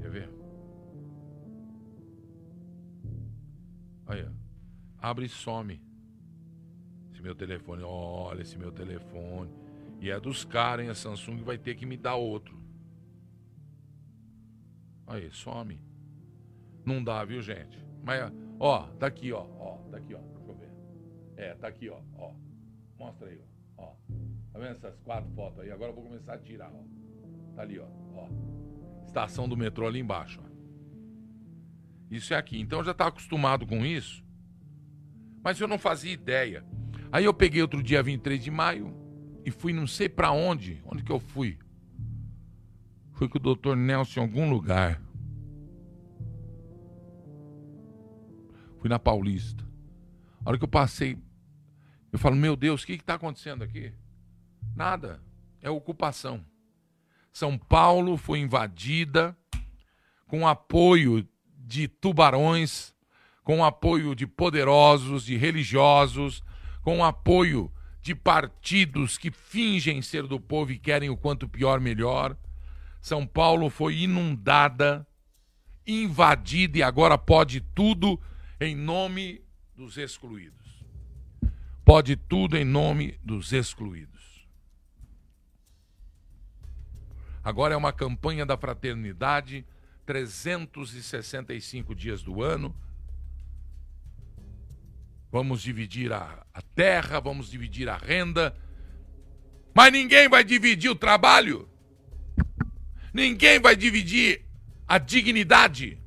Quer 0.00 0.10
ver? 0.10 0.30
Aí. 4.06 4.28
Abre 5.00 5.26
e 5.26 5.28
some. 5.28 5.80
Esse 7.12 7.22
meu 7.22 7.34
telefone, 7.34 7.82
olha 7.84 8.42
esse 8.42 8.58
meu 8.58 8.72
telefone. 8.72 9.50
E 10.00 10.10
é 10.10 10.18
dos 10.18 10.44
caras, 10.44 10.84
hein? 10.84 10.90
A 10.90 10.94
Samsung 10.94 11.42
vai 11.42 11.58
ter 11.58 11.74
que 11.76 11.86
me 11.86 11.96
dar 11.96 12.16
outro. 12.16 12.56
Aí, 15.06 15.30
some. 15.30 15.80
Não 16.84 17.02
dá, 17.02 17.24
viu, 17.24 17.40
gente? 17.40 17.87
Mas, 18.08 18.32
ó, 18.58 18.86
tá 18.98 19.06
aqui, 19.06 19.30
ó. 19.34 19.44
Ó, 19.58 19.76
tá 19.90 19.98
aqui, 19.98 20.14
ó. 20.14 20.18
Deixa 20.18 20.50
eu 20.50 20.54
ver. 20.54 20.70
É, 21.36 21.54
tá 21.56 21.68
aqui, 21.68 21.90
ó. 21.90 22.00
Ó. 22.16 22.32
Mostra 22.98 23.28
aí, 23.28 23.38
ó. 23.76 23.82
ó. 23.82 23.92
Tá 24.50 24.58
vendo 24.58 24.76
essas 24.76 24.98
quatro 25.00 25.30
fotos 25.32 25.60
aí? 25.60 25.70
Agora 25.70 25.90
eu 25.90 25.94
vou 25.94 26.04
começar 26.04 26.32
a 26.32 26.38
tirar, 26.38 26.72
ó. 26.72 26.84
Tá 27.54 27.60
ali, 27.60 27.78
ó. 27.78 27.84
ó. 28.14 28.26
Estação 29.04 29.46
do 29.46 29.58
metrô 29.58 29.86
ali 29.86 29.98
embaixo, 29.98 30.40
ó. 30.42 30.48
Isso 32.10 32.32
é 32.32 32.38
aqui. 32.38 32.58
Então 32.58 32.78
eu 32.78 32.84
já 32.86 32.92
estava 32.92 33.10
acostumado 33.10 33.66
com 33.66 33.84
isso. 33.84 34.24
Mas 35.44 35.60
eu 35.60 35.68
não 35.68 35.78
fazia 35.78 36.10
ideia. 36.10 36.64
Aí 37.12 37.26
eu 37.26 37.34
peguei 37.34 37.60
outro 37.60 37.82
dia 37.82 38.02
23 38.02 38.42
de 38.42 38.50
maio 38.50 38.96
e 39.44 39.50
fui 39.50 39.74
não 39.74 39.86
sei 39.86 40.08
para 40.08 40.32
onde. 40.32 40.82
Onde 40.86 41.04
que 41.04 41.12
eu 41.12 41.20
fui? 41.20 41.58
Fui 43.12 43.28
com 43.28 43.36
o 43.36 43.42
doutor 43.42 43.76
Nelson 43.76 44.20
em 44.20 44.22
algum 44.22 44.48
lugar. 44.48 44.98
Fui 48.78 48.88
na 48.88 48.98
Paulista. 48.98 49.64
A 50.44 50.48
hora 50.48 50.58
que 50.58 50.64
eu 50.64 50.68
passei, 50.68 51.18
eu 52.12 52.18
falo, 52.18 52.36
meu 52.36 52.56
Deus, 52.56 52.82
o 52.82 52.86
que 52.86 52.92
está 52.92 53.14
acontecendo 53.14 53.62
aqui? 53.62 53.92
Nada. 54.74 55.20
É 55.60 55.68
ocupação. 55.68 56.44
São 57.32 57.58
Paulo 57.58 58.16
foi 58.16 58.38
invadida 58.38 59.36
com 60.26 60.46
apoio 60.46 61.26
de 61.58 61.88
tubarões, 61.88 62.94
com 63.42 63.64
apoio 63.64 64.14
de 64.14 64.26
poderosos, 64.26 65.24
de 65.24 65.36
religiosos, 65.36 66.42
com 66.82 67.04
apoio 67.04 67.72
de 68.00 68.14
partidos 68.14 69.18
que 69.18 69.30
fingem 69.30 70.00
ser 70.00 70.26
do 70.26 70.38
povo 70.40 70.72
e 70.72 70.78
querem 70.78 71.10
o 71.10 71.16
quanto 71.16 71.48
pior 71.48 71.80
melhor. 71.80 72.36
São 73.00 73.26
Paulo 73.26 73.68
foi 73.68 73.98
inundada, 73.98 75.06
invadida 75.86 76.78
e 76.78 76.82
agora 76.82 77.18
pode 77.18 77.60
tudo 77.60 78.20
em 78.60 78.74
nome 78.74 79.42
dos 79.74 79.96
excluídos. 79.96 80.84
Pode 81.84 82.16
tudo 82.16 82.56
em 82.56 82.64
nome 82.64 83.18
dos 83.22 83.52
excluídos. 83.52 84.46
Agora 87.42 87.72
é 87.72 87.76
uma 87.76 87.92
campanha 87.92 88.44
da 88.44 88.56
fraternidade, 88.58 89.64
365 90.04 91.94
dias 91.94 92.22
do 92.22 92.42
ano. 92.42 92.74
Vamos 95.30 95.62
dividir 95.62 96.12
a, 96.12 96.44
a 96.52 96.62
terra, 96.62 97.20
vamos 97.20 97.50
dividir 97.50 97.88
a 97.88 97.96
renda, 97.96 98.54
mas 99.74 99.92
ninguém 99.92 100.28
vai 100.28 100.42
dividir 100.42 100.90
o 100.90 100.94
trabalho. 100.94 101.68
Ninguém 103.14 103.60
vai 103.60 103.76
dividir 103.76 104.44
a 104.86 104.98
dignidade. 104.98 105.98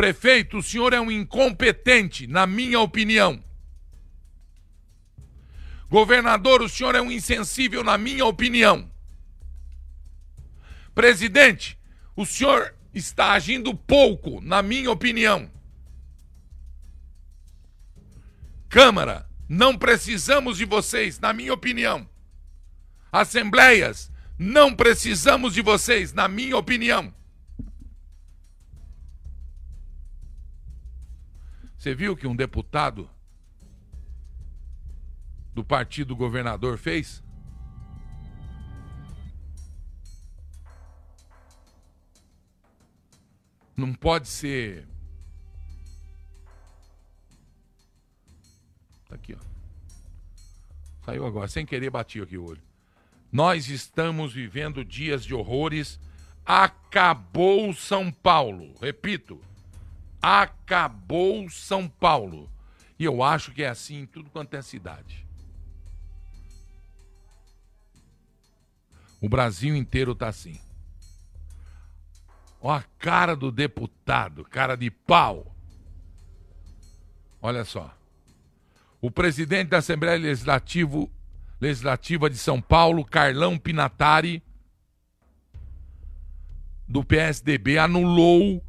Prefeito, 0.00 0.56
o 0.56 0.62
senhor 0.62 0.94
é 0.94 0.98
um 0.98 1.10
incompetente, 1.10 2.26
na 2.26 2.46
minha 2.46 2.80
opinião. 2.80 3.44
Governador, 5.90 6.62
o 6.62 6.70
senhor 6.70 6.94
é 6.94 7.02
um 7.02 7.12
insensível, 7.12 7.84
na 7.84 7.98
minha 7.98 8.24
opinião. 8.24 8.90
Presidente, 10.94 11.78
o 12.16 12.24
senhor 12.24 12.74
está 12.94 13.32
agindo 13.32 13.74
pouco, 13.74 14.40
na 14.40 14.62
minha 14.62 14.90
opinião. 14.90 15.50
Câmara, 18.70 19.28
não 19.46 19.76
precisamos 19.76 20.56
de 20.56 20.64
vocês, 20.64 21.18
na 21.18 21.34
minha 21.34 21.52
opinião. 21.52 22.08
Assembleias, 23.12 24.10
não 24.38 24.74
precisamos 24.74 25.52
de 25.52 25.60
vocês, 25.60 26.14
na 26.14 26.26
minha 26.26 26.56
opinião. 26.56 27.19
Você 31.80 31.94
viu 31.94 32.14
que 32.14 32.26
um 32.26 32.36
deputado 32.36 33.08
do 35.54 35.64
partido 35.64 36.14
governador 36.14 36.76
fez? 36.76 37.24
Não 43.74 43.94
pode 43.94 44.28
ser. 44.28 44.86
Tá 49.08 49.14
aqui, 49.14 49.34
ó. 49.34 49.38
Saiu 51.06 51.24
agora, 51.24 51.48
sem 51.48 51.64
querer 51.64 51.88
bati 51.88 52.20
aqui 52.20 52.36
o 52.36 52.44
olho. 52.44 52.62
Nós 53.32 53.70
estamos 53.70 54.34
vivendo 54.34 54.84
dias 54.84 55.24
de 55.24 55.34
horrores. 55.34 55.98
Acabou 56.44 57.72
São 57.72 58.12
Paulo. 58.12 58.74
Repito, 58.82 59.40
acabou 60.22 61.48
São 61.48 61.88
Paulo. 61.88 62.50
E 62.98 63.04
eu 63.04 63.22
acho 63.22 63.52
que 63.52 63.62
é 63.62 63.68
assim 63.68 64.00
em 64.00 64.06
tudo 64.06 64.30
quanto 64.30 64.54
é 64.54 64.62
cidade. 64.62 65.26
O 69.20 69.28
Brasil 69.28 69.74
inteiro 69.76 70.14
tá 70.14 70.28
assim. 70.28 70.58
Ó 72.60 72.70
a 72.70 72.82
cara 72.98 73.34
do 73.34 73.50
deputado, 73.50 74.44
cara 74.44 74.76
de 74.76 74.90
pau. 74.90 75.54
Olha 77.40 77.64
só. 77.64 77.94
O 79.00 79.10
presidente 79.10 79.68
da 79.68 79.78
Assembleia 79.78 80.18
Legislativo, 80.18 81.10
Legislativa 81.58 82.28
de 82.28 82.36
São 82.36 82.60
Paulo, 82.60 83.04
Carlão 83.04 83.58
Pinatari, 83.58 84.42
do 86.86 87.02
PSDB, 87.02 87.78
anulou 87.78 88.62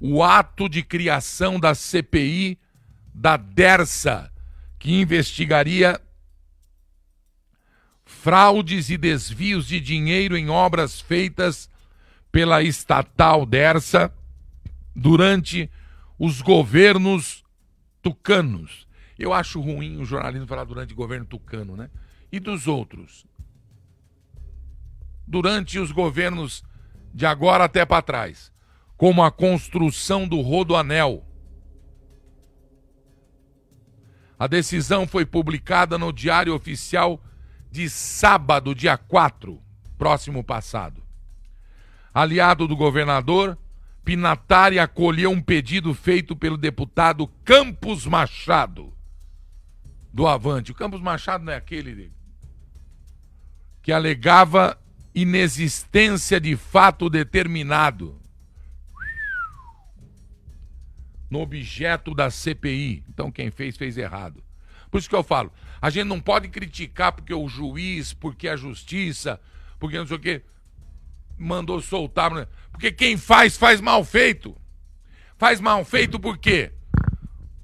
o 0.00 0.22
ato 0.22 0.68
de 0.68 0.82
criação 0.82 1.58
da 1.58 1.74
CPI 1.74 2.58
da 3.12 3.36
DERSA, 3.36 4.32
que 4.78 4.92
investigaria 4.92 6.00
fraudes 8.04 8.90
e 8.90 8.96
desvios 8.96 9.66
de 9.66 9.80
dinheiro 9.80 10.36
em 10.36 10.48
obras 10.48 11.00
feitas 11.00 11.68
pela 12.30 12.62
estatal 12.62 13.44
Dersa 13.44 14.12
durante 14.94 15.70
os 16.18 16.40
governos 16.40 17.44
tucanos. 18.02 18.86
Eu 19.18 19.32
acho 19.32 19.60
ruim 19.60 20.00
o 20.00 20.04
jornalismo 20.04 20.46
falar 20.46 20.64
durante 20.64 20.92
o 20.92 20.96
governo 20.96 21.26
tucano, 21.26 21.76
né? 21.76 21.90
E 22.30 22.38
dos 22.38 22.66
outros? 22.66 23.26
Durante 25.26 25.78
os 25.78 25.90
governos 25.90 26.64
de 27.12 27.26
agora 27.26 27.64
até 27.64 27.84
para 27.84 28.02
trás, 28.02 28.52
como 28.98 29.22
a 29.22 29.30
construção 29.30 30.26
do 30.26 30.40
Rodoanel. 30.40 31.24
A 34.36 34.48
decisão 34.48 35.06
foi 35.06 35.24
publicada 35.24 35.96
no 35.96 36.12
Diário 36.12 36.52
Oficial 36.52 37.22
de 37.70 37.88
sábado, 37.88 38.74
dia 38.74 38.98
4, 38.98 39.62
próximo 39.96 40.42
passado. 40.42 41.02
Aliado 42.12 42.66
do 42.66 42.76
governador, 42.76 43.56
Pinatari 44.04 44.80
acolheu 44.80 45.30
um 45.30 45.40
pedido 45.40 45.94
feito 45.94 46.34
pelo 46.34 46.56
deputado 46.56 47.28
Campos 47.44 48.04
Machado, 48.04 48.92
do 50.12 50.26
Avante. 50.26 50.72
O 50.72 50.74
Campos 50.74 51.00
Machado 51.00 51.44
não 51.44 51.52
é 51.52 51.56
aquele 51.56 52.12
que 53.80 53.92
alegava 53.92 54.76
inexistência 55.14 56.40
de 56.40 56.56
fato 56.56 57.08
determinado 57.08 58.17
no 61.30 61.40
objeto 61.40 62.14
da 62.14 62.30
CPI. 62.30 63.04
Então 63.08 63.30
quem 63.30 63.50
fez, 63.50 63.76
fez 63.76 63.96
errado. 63.96 64.42
Por 64.90 64.98
isso 64.98 65.08
que 65.08 65.14
eu 65.14 65.22
falo, 65.22 65.52
a 65.80 65.90
gente 65.90 66.06
não 66.06 66.20
pode 66.20 66.48
criticar 66.48 67.12
porque 67.12 67.34
o 67.34 67.48
juiz, 67.48 68.12
porque 68.12 68.48
a 68.48 68.56
justiça, 68.56 69.40
porque 69.78 69.98
não 69.98 70.06
sei 70.06 70.16
o 70.16 70.20
quê, 70.20 70.42
mandou 71.36 71.80
soltar. 71.80 72.32
Né? 72.32 72.46
Porque 72.72 72.90
quem 72.90 73.16
faz, 73.16 73.56
faz 73.56 73.80
mal 73.80 74.04
feito. 74.04 74.56
Faz 75.36 75.60
mal 75.60 75.84
feito 75.84 76.18
por 76.18 76.38
quê? 76.38 76.72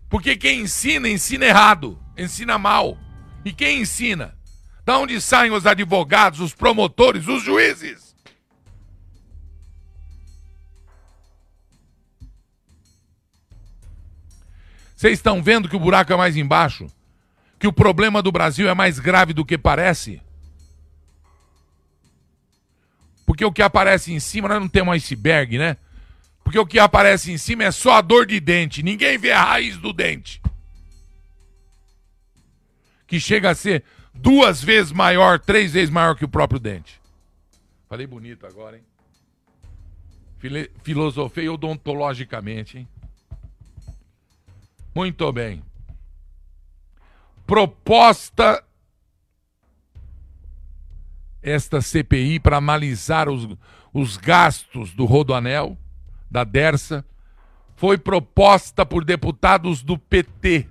Porque 0.08 0.36
quem 0.36 0.60
ensina, 0.60 1.08
ensina 1.08 1.44
errado, 1.44 1.98
ensina 2.16 2.56
mal. 2.56 2.96
E 3.44 3.52
quem 3.52 3.80
ensina? 3.80 4.36
Da 4.84 4.98
onde 4.98 5.20
saem 5.20 5.50
os 5.50 5.66
advogados, 5.66 6.40
os 6.40 6.54
promotores, 6.54 7.26
os 7.26 7.42
juízes? 7.42 8.13
Vocês 15.04 15.18
estão 15.18 15.42
vendo 15.42 15.68
que 15.68 15.76
o 15.76 15.80
buraco 15.80 16.14
é 16.14 16.16
mais 16.16 16.34
embaixo? 16.34 16.86
Que 17.58 17.66
o 17.66 17.72
problema 17.74 18.22
do 18.22 18.32
Brasil 18.32 18.70
é 18.70 18.74
mais 18.74 18.98
grave 18.98 19.34
do 19.34 19.44
que 19.44 19.58
parece? 19.58 20.18
Porque 23.26 23.44
o 23.44 23.52
que 23.52 23.60
aparece 23.60 24.14
em 24.14 24.18
cima, 24.18 24.48
nós 24.48 24.58
não 24.58 24.66
temos 24.66 24.88
um 24.88 24.94
iceberg, 24.94 25.58
né? 25.58 25.76
Porque 26.42 26.58
o 26.58 26.64
que 26.64 26.78
aparece 26.78 27.30
em 27.30 27.36
cima 27.36 27.64
é 27.64 27.70
só 27.70 27.96
a 27.96 28.00
dor 28.00 28.24
de 28.24 28.40
dente. 28.40 28.82
Ninguém 28.82 29.18
vê 29.18 29.30
a 29.30 29.44
raiz 29.44 29.76
do 29.76 29.92
dente. 29.92 30.40
Que 33.06 33.20
chega 33.20 33.50
a 33.50 33.54
ser 33.54 33.84
duas 34.14 34.64
vezes 34.64 34.90
maior, 34.90 35.38
três 35.38 35.74
vezes 35.74 35.90
maior 35.90 36.16
que 36.16 36.24
o 36.24 36.28
próprio 36.28 36.58
dente. 36.58 36.98
Falei 37.90 38.06
bonito 38.06 38.46
agora, 38.46 38.78
hein? 38.78 38.84
Filosofei 40.82 41.46
odontologicamente, 41.50 42.78
hein? 42.78 42.88
Muito 44.94 45.32
bem. 45.32 45.62
Proposta 47.46 48.62
esta 51.42 51.82
CPI 51.82 52.40
para 52.40 52.56
analisar 52.56 53.28
os, 53.28 53.46
os 53.92 54.16
gastos 54.16 54.94
do 54.94 55.04
Rodoanel, 55.04 55.76
da 56.30 56.42
Dersa, 56.42 57.04
foi 57.76 57.98
proposta 57.98 58.86
por 58.86 59.04
deputados 59.04 59.82
do 59.82 59.98
PT, 59.98 60.68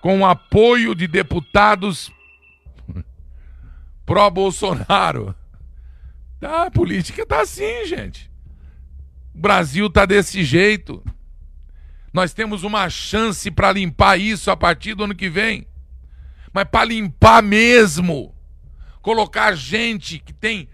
com 0.00 0.24
apoio 0.24 0.94
de 0.94 1.08
deputados 1.08 2.12
pró-Bolsonaro. 4.06 5.34
Tá, 6.38 6.66
a 6.66 6.70
política 6.70 7.26
tá 7.26 7.42
assim, 7.42 7.84
gente. 7.86 8.30
O 9.34 9.38
Brasil 9.38 9.90
tá 9.90 10.06
desse 10.06 10.44
jeito. 10.44 11.02
Nós 12.12 12.34
temos 12.34 12.64
uma 12.64 12.88
chance 12.90 13.50
para 13.50 13.72
limpar 13.72 14.18
isso 14.18 14.50
a 14.50 14.56
partir 14.56 14.94
do 14.94 15.04
ano 15.04 15.14
que 15.14 15.28
vem. 15.28 15.66
Mas 16.52 16.64
para 16.64 16.86
limpar 16.86 17.42
mesmo, 17.42 18.34
colocar 19.00 19.54
gente 19.54 20.18
que 20.18 20.32
tem 20.32 20.68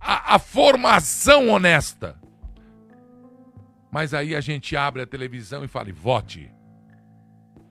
a, 0.00 0.36
a 0.36 0.38
formação 0.38 1.48
honesta. 1.50 2.18
Mas 3.90 4.14
aí 4.14 4.34
a 4.34 4.40
gente 4.40 4.74
abre 4.74 5.02
a 5.02 5.06
televisão 5.06 5.62
e 5.64 5.68
fala, 5.68 5.92
vote. 5.92 6.50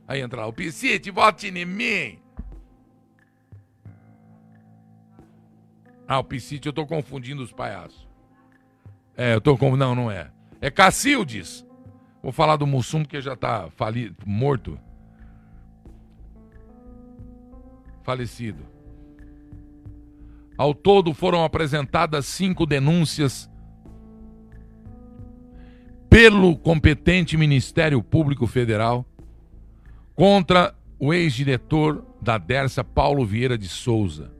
Aí 0.07 0.21
entra 0.21 0.41
lá, 0.41 0.47
o 0.47 0.53
Piscite, 0.53 1.09
vote 1.09 1.47
em 1.47 1.65
mim. 1.65 2.19
Ah, 6.07 6.19
o 6.19 6.23
Piscite, 6.23 6.67
eu 6.67 6.73
tô 6.73 6.85
confundindo 6.85 7.41
os 7.41 7.51
palhaços. 7.51 8.07
É, 9.15 9.33
eu 9.33 9.41
tô 9.41 9.57
com. 9.57 9.75
Não, 9.75 9.95
não 9.95 10.11
é. 10.11 10.29
É 10.59 10.69
Cacildes. 10.69 11.65
Vou 12.21 12.31
falar 12.31 12.55
do 12.55 12.67
Mussum, 12.67 13.03
porque 13.03 13.21
já 13.21 13.35
tá 13.35 13.69
falido, 13.75 14.15
morto. 14.25 14.77
Falecido. 18.03 18.63
Ao 20.57 20.73
todo 20.73 21.13
foram 21.13 21.43
apresentadas 21.43 22.25
cinco 22.25 22.65
denúncias 22.65 23.49
pelo 26.09 26.57
competente 26.57 27.37
Ministério 27.37 28.03
Público 28.03 28.45
Federal 28.45 29.05
contra 30.13 30.75
o 30.99 31.13
ex-diretor 31.13 32.05
da 32.21 32.37
Dersa, 32.37 32.83
Paulo 32.83 33.25
Vieira 33.25 33.57
de 33.57 33.67
Souza, 33.67 34.31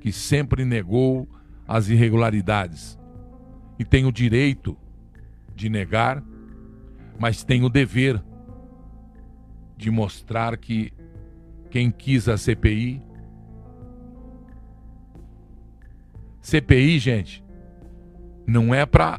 que 0.00 0.12
sempre 0.12 0.64
negou 0.64 1.26
as 1.66 1.88
irregularidades 1.88 2.98
e 3.78 3.84
tem 3.84 4.04
o 4.04 4.12
direito 4.12 4.76
de 5.54 5.70
negar, 5.70 6.22
mas 7.18 7.44
tem 7.44 7.62
o 7.64 7.68
dever 7.68 8.22
de 9.76 9.90
mostrar 9.90 10.56
que 10.56 10.92
quem 11.70 11.90
quis 11.90 12.28
a 12.28 12.36
CPI 12.36 13.02
CPI, 16.44 16.98
gente, 16.98 17.42
não 18.46 18.74
é 18.74 18.84
para 18.84 19.18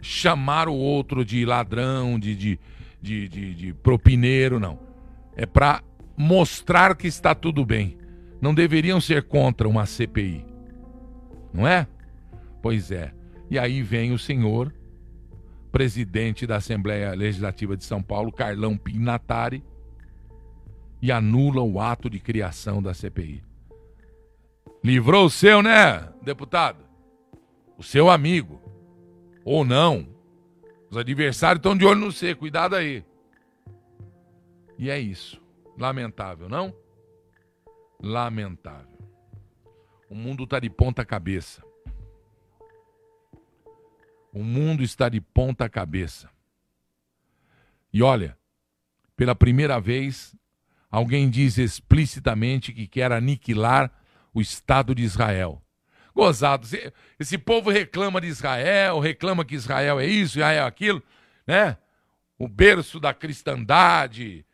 chamar 0.00 0.68
o 0.68 0.74
outro 0.74 1.24
de 1.24 1.44
ladrão, 1.44 2.20
de, 2.20 2.36
de, 2.36 2.60
de, 3.02 3.28
de, 3.28 3.54
de 3.54 3.74
propineiro, 3.74 4.60
não. 4.60 4.78
É 5.34 5.44
para 5.44 5.82
mostrar 6.16 6.94
que 6.94 7.08
está 7.08 7.34
tudo 7.34 7.66
bem. 7.66 7.98
Não 8.40 8.54
deveriam 8.54 9.00
ser 9.00 9.24
contra 9.24 9.68
uma 9.68 9.86
CPI. 9.86 10.46
Não 11.52 11.66
é? 11.66 11.88
Pois 12.62 12.92
é. 12.92 13.12
E 13.50 13.58
aí 13.58 13.82
vem 13.82 14.12
o 14.12 14.18
senhor, 14.18 14.72
presidente 15.72 16.46
da 16.46 16.56
Assembleia 16.56 17.14
Legislativa 17.14 17.76
de 17.76 17.84
São 17.84 18.02
Paulo, 18.02 18.30
Carlão 18.30 18.76
Pinatari, 18.76 19.64
e 21.00 21.10
anula 21.10 21.62
o 21.62 21.80
ato 21.80 22.08
de 22.08 22.20
criação 22.20 22.82
da 22.82 22.94
CPI. 22.94 23.42
Livrou 24.84 25.26
o 25.26 25.30
seu, 25.30 25.62
né, 25.62 26.12
deputado? 26.22 26.84
O 27.78 27.82
seu 27.82 28.10
amigo. 28.10 28.60
Ou 29.44 29.64
não. 29.64 30.06
Os 30.90 30.96
adversários 30.96 31.58
estão 31.58 31.76
de 31.76 31.84
olho 31.84 32.00
no 32.00 32.12
você, 32.12 32.34
cuidado 32.34 32.76
aí. 32.76 33.04
E 34.78 34.90
é 34.90 34.98
isso. 35.00 35.40
Lamentável, 35.78 36.48
não? 36.48 36.74
Lamentável. 38.00 38.98
O 40.10 40.14
mundo 40.14 40.44
está 40.44 40.60
de 40.60 40.68
ponta 40.68 41.04
cabeça. 41.04 41.62
O 44.32 44.42
mundo 44.42 44.82
está 44.82 45.08
de 45.08 45.20
ponta 45.20 45.68
cabeça. 45.68 46.30
E 47.92 48.02
olha, 48.02 48.36
pela 49.14 49.34
primeira 49.34 49.78
vez, 49.78 50.34
alguém 50.90 51.28
diz 51.28 51.58
explicitamente 51.58 52.72
que 52.72 52.86
quer 52.86 53.12
aniquilar 53.12 53.92
o 54.32 54.40
Estado 54.40 54.94
de 54.94 55.02
Israel. 55.02 55.62
Gozado. 56.14 56.66
Esse 57.18 57.36
povo 57.36 57.70
reclama 57.70 58.20
de 58.20 58.28
Israel, 58.28 58.98
reclama 58.98 59.44
que 59.44 59.54
Israel 59.54 60.00
é 60.00 60.06
isso, 60.06 60.38
Israel 60.38 60.64
é 60.64 60.66
aquilo, 60.66 61.02
né? 61.46 61.76
O 62.38 62.48
berço 62.48 62.98
da 62.98 63.12
cristandade. 63.12 64.46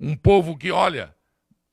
Um 0.00 0.16
povo 0.16 0.56
que, 0.56 0.70
olha, 0.70 1.14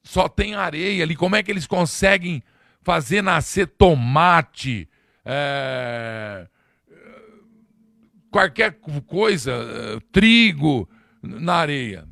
só 0.03 0.27
tem 0.27 0.55
areia 0.55 1.03
ali. 1.03 1.15
Como 1.15 1.35
é 1.35 1.43
que 1.43 1.51
eles 1.51 1.65
conseguem 1.65 2.43
fazer 2.81 3.21
nascer 3.21 3.67
tomate, 3.67 4.87
é, 5.25 6.47
qualquer 8.35 8.77
coisa, 9.07 9.53
trigo 10.11 10.89
na 11.23 11.53
areia? 11.53 12.05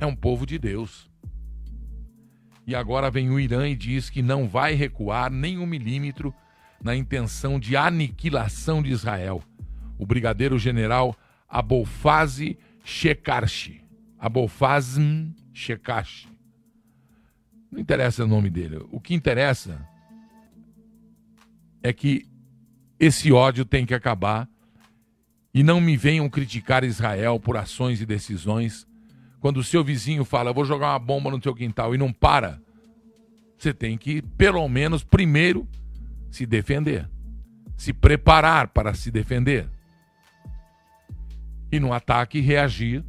É 0.00 0.04
um 0.04 0.16
povo 0.16 0.44
de 0.44 0.58
Deus. 0.58 1.08
E 2.66 2.74
agora 2.74 3.08
vem 3.08 3.30
o 3.30 3.38
Irã 3.38 3.68
e 3.68 3.76
diz 3.76 4.10
que 4.10 4.20
não 4.20 4.48
vai 4.48 4.74
recuar 4.74 5.30
nem 5.30 5.58
um 5.58 5.66
milímetro 5.66 6.34
na 6.82 6.96
intenção 6.96 7.60
de 7.60 7.76
aniquilação 7.76 8.82
de 8.82 8.90
Israel. 8.90 9.44
O 9.96 10.04
brigadeiro 10.04 10.58
general 10.58 11.16
Abolfazi 11.48 12.58
Shekarshi. 12.82 13.80
Abolfazm 14.18 15.30
Shekarshi. 15.52 16.28
Não 17.70 17.78
interessa 17.78 18.24
o 18.24 18.28
nome 18.28 18.50
dele. 18.50 18.84
O 18.90 19.00
que 19.00 19.14
interessa 19.14 19.88
é 21.80 21.92
que 21.92 22.31
esse 23.02 23.32
ódio 23.32 23.64
tem 23.64 23.84
que 23.84 23.92
acabar 23.92 24.48
e 25.52 25.64
não 25.64 25.80
me 25.80 25.96
venham 25.96 26.30
criticar 26.30 26.84
Israel 26.84 27.40
por 27.40 27.56
ações 27.56 28.00
e 28.00 28.06
decisões 28.06 28.86
quando 29.40 29.56
o 29.56 29.64
seu 29.64 29.82
vizinho 29.82 30.24
fala, 30.24 30.52
vou 30.52 30.64
jogar 30.64 30.92
uma 30.92 30.98
bomba 31.00 31.28
no 31.28 31.40
teu 31.40 31.52
quintal 31.52 31.96
e 31.96 31.98
não 31.98 32.12
para, 32.12 32.62
você 33.58 33.74
tem 33.74 33.98
que, 33.98 34.22
pelo 34.22 34.68
menos, 34.68 35.02
primeiro 35.02 35.68
se 36.30 36.46
defender. 36.46 37.10
Se 37.76 37.92
preparar 37.92 38.68
para 38.68 38.94
se 38.94 39.10
defender. 39.10 39.68
E 41.72 41.80
no 41.80 41.92
ataque 41.92 42.40
reagir 42.40 43.04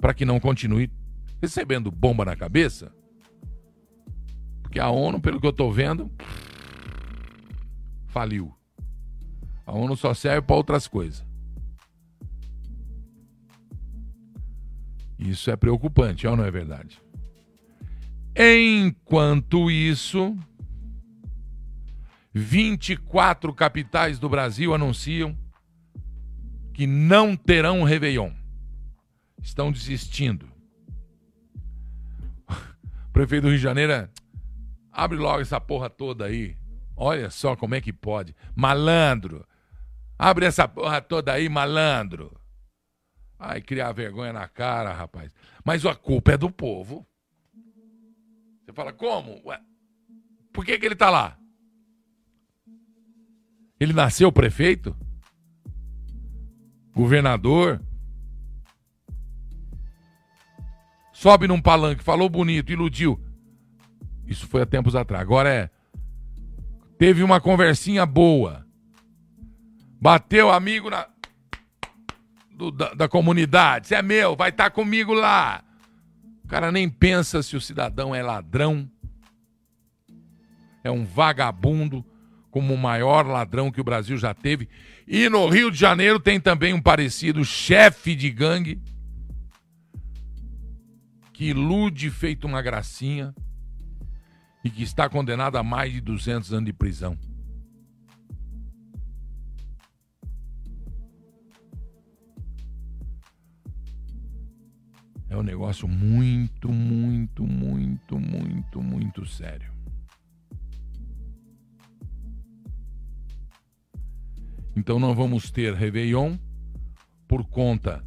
para 0.00 0.12
que 0.12 0.24
não 0.24 0.40
continue 0.40 0.90
recebendo 1.40 1.90
bomba 1.90 2.24
na 2.24 2.34
cabeça. 2.34 2.92
Porque 4.60 4.80
a 4.80 4.90
ONU, 4.90 5.20
pelo 5.20 5.40
que 5.40 5.46
eu 5.46 5.50
estou 5.50 5.72
vendo, 5.72 6.10
faliu. 8.08 8.53
A 9.66 9.72
ONU 9.72 9.96
só 9.96 10.12
serve 10.12 10.42
para 10.42 10.56
outras 10.56 10.86
coisas. 10.86 11.24
Isso 15.18 15.50
é 15.50 15.56
preocupante, 15.56 16.26
ou 16.26 16.36
não 16.36 16.44
é 16.44 16.50
verdade? 16.50 17.00
Enquanto 18.36 19.70
isso, 19.70 20.36
24 22.32 23.54
capitais 23.54 24.18
do 24.18 24.28
Brasil 24.28 24.74
anunciam 24.74 25.38
que 26.72 26.86
não 26.86 27.36
terão 27.36 27.84
Réveillon. 27.84 28.32
Estão 29.40 29.70
desistindo. 29.70 30.48
O 32.48 33.12
prefeito 33.12 33.44
do 33.44 33.48
Rio 33.48 33.58
de 33.58 33.62
Janeiro, 33.62 33.92
é, 33.92 34.08
abre 34.90 35.16
logo 35.16 35.40
essa 35.40 35.60
porra 35.60 35.88
toda 35.88 36.24
aí. 36.24 36.56
Olha 36.96 37.30
só 37.30 37.54
como 37.54 37.76
é 37.76 37.80
que 37.80 37.92
pode. 37.92 38.34
Malandro. 38.56 39.46
Abre 40.18 40.46
essa 40.46 40.66
porra 40.68 41.00
toda 41.00 41.32
aí, 41.32 41.48
malandro. 41.48 42.38
Ai, 43.38 43.60
criar 43.60 43.92
vergonha 43.92 44.32
na 44.32 44.48
cara, 44.48 44.92
rapaz. 44.92 45.34
Mas 45.64 45.84
a 45.84 45.94
culpa 45.94 46.32
é 46.32 46.36
do 46.36 46.50
povo. 46.50 47.06
Você 48.64 48.72
fala, 48.72 48.92
como? 48.92 49.40
Ué, 49.44 49.60
por 50.52 50.64
que, 50.64 50.78
que 50.78 50.86
ele 50.86 50.96
tá 50.96 51.10
lá? 51.10 51.36
Ele 53.78 53.92
nasceu 53.92 54.30
prefeito? 54.32 54.96
Governador? 56.94 57.82
Sobe 61.12 61.48
num 61.48 61.60
palanque, 61.60 62.02
falou 62.02 62.28
bonito, 62.28 62.72
iludiu. 62.72 63.20
Isso 64.26 64.46
foi 64.46 64.62
há 64.62 64.66
tempos 64.66 64.94
atrás. 64.94 65.20
Agora 65.20 65.52
é. 65.52 65.70
Teve 66.96 67.22
uma 67.22 67.40
conversinha 67.40 68.06
boa. 68.06 68.63
Bateu 70.04 70.50
amigo 70.50 70.90
na. 70.90 71.06
Do, 72.50 72.70
da, 72.70 72.92
da, 72.92 73.08
comunidade. 73.08 73.94
É 73.94 74.02
meu, 74.02 74.36
vai 74.36 74.50
estar 74.50 74.64
tá 74.64 74.70
comigo 74.70 75.14
lá. 75.14 75.64
O 76.44 76.46
cara 76.46 76.70
nem 76.70 76.90
pensa 76.90 77.42
se 77.42 77.56
o 77.56 77.60
cidadão 77.60 78.14
é 78.14 78.22
ladrão, 78.22 78.86
é 80.84 80.90
um 80.90 81.06
vagabundo, 81.06 82.04
como 82.50 82.74
o 82.74 82.78
maior 82.78 83.26
ladrão 83.26 83.72
que 83.72 83.80
o 83.80 83.84
Brasil 83.84 84.18
já 84.18 84.34
teve. 84.34 84.68
E 85.08 85.26
no 85.30 85.48
Rio 85.48 85.70
de 85.70 85.78
Janeiro 85.78 86.20
tem 86.20 86.38
também 86.38 86.74
um 86.74 86.82
parecido 86.82 87.42
chefe 87.42 88.14
de 88.14 88.30
gangue 88.30 88.82
que 91.32 91.46
ilude 91.46 92.10
feito 92.10 92.46
uma 92.46 92.60
gracinha 92.60 93.34
e 94.62 94.68
que 94.68 94.82
está 94.82 95.08
condenado 95.08 95.56
a 95.56 95.62
mais 95.62 95.94
de 95.94 96.02
200 96.02 96.52
anos 96.52 96.66
de 96.66 96.74
prisão. 96.74 97.18
É 105.34 105.36
um 105.36 105.42
negócio 105.42 105.88
muito, 105.88 106.70
muito, 106.70 107.44
muito, 107.44 108.16
muito, 108.20 108.80
muito 108.80 109.26
sério. 109.26 109.68
Então 114.76 115.00
não 115.00 115.12
vamos 115.12 115.50
ter 115.50 115.74
Réveillon 115.74 116.36
por 117.26 117.44
conta 117.48 118.04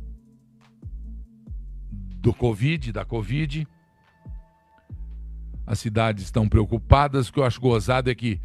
do 1.91 2.33
Covid, 2.33 2.93
da 2.93 3.03
Covid. 3.03 3.67
As 5.65 5.79
cidades 5.79 6.23
estão 6.23 6.47
preocupadas. 6.47 7.27
O 7.27 7.33
que 7.33 7.39
eu 7.41 7.43
acho 7.43 7.59
gozado 7.59 8.09
é 8.09 8.15
que 8.15 8.39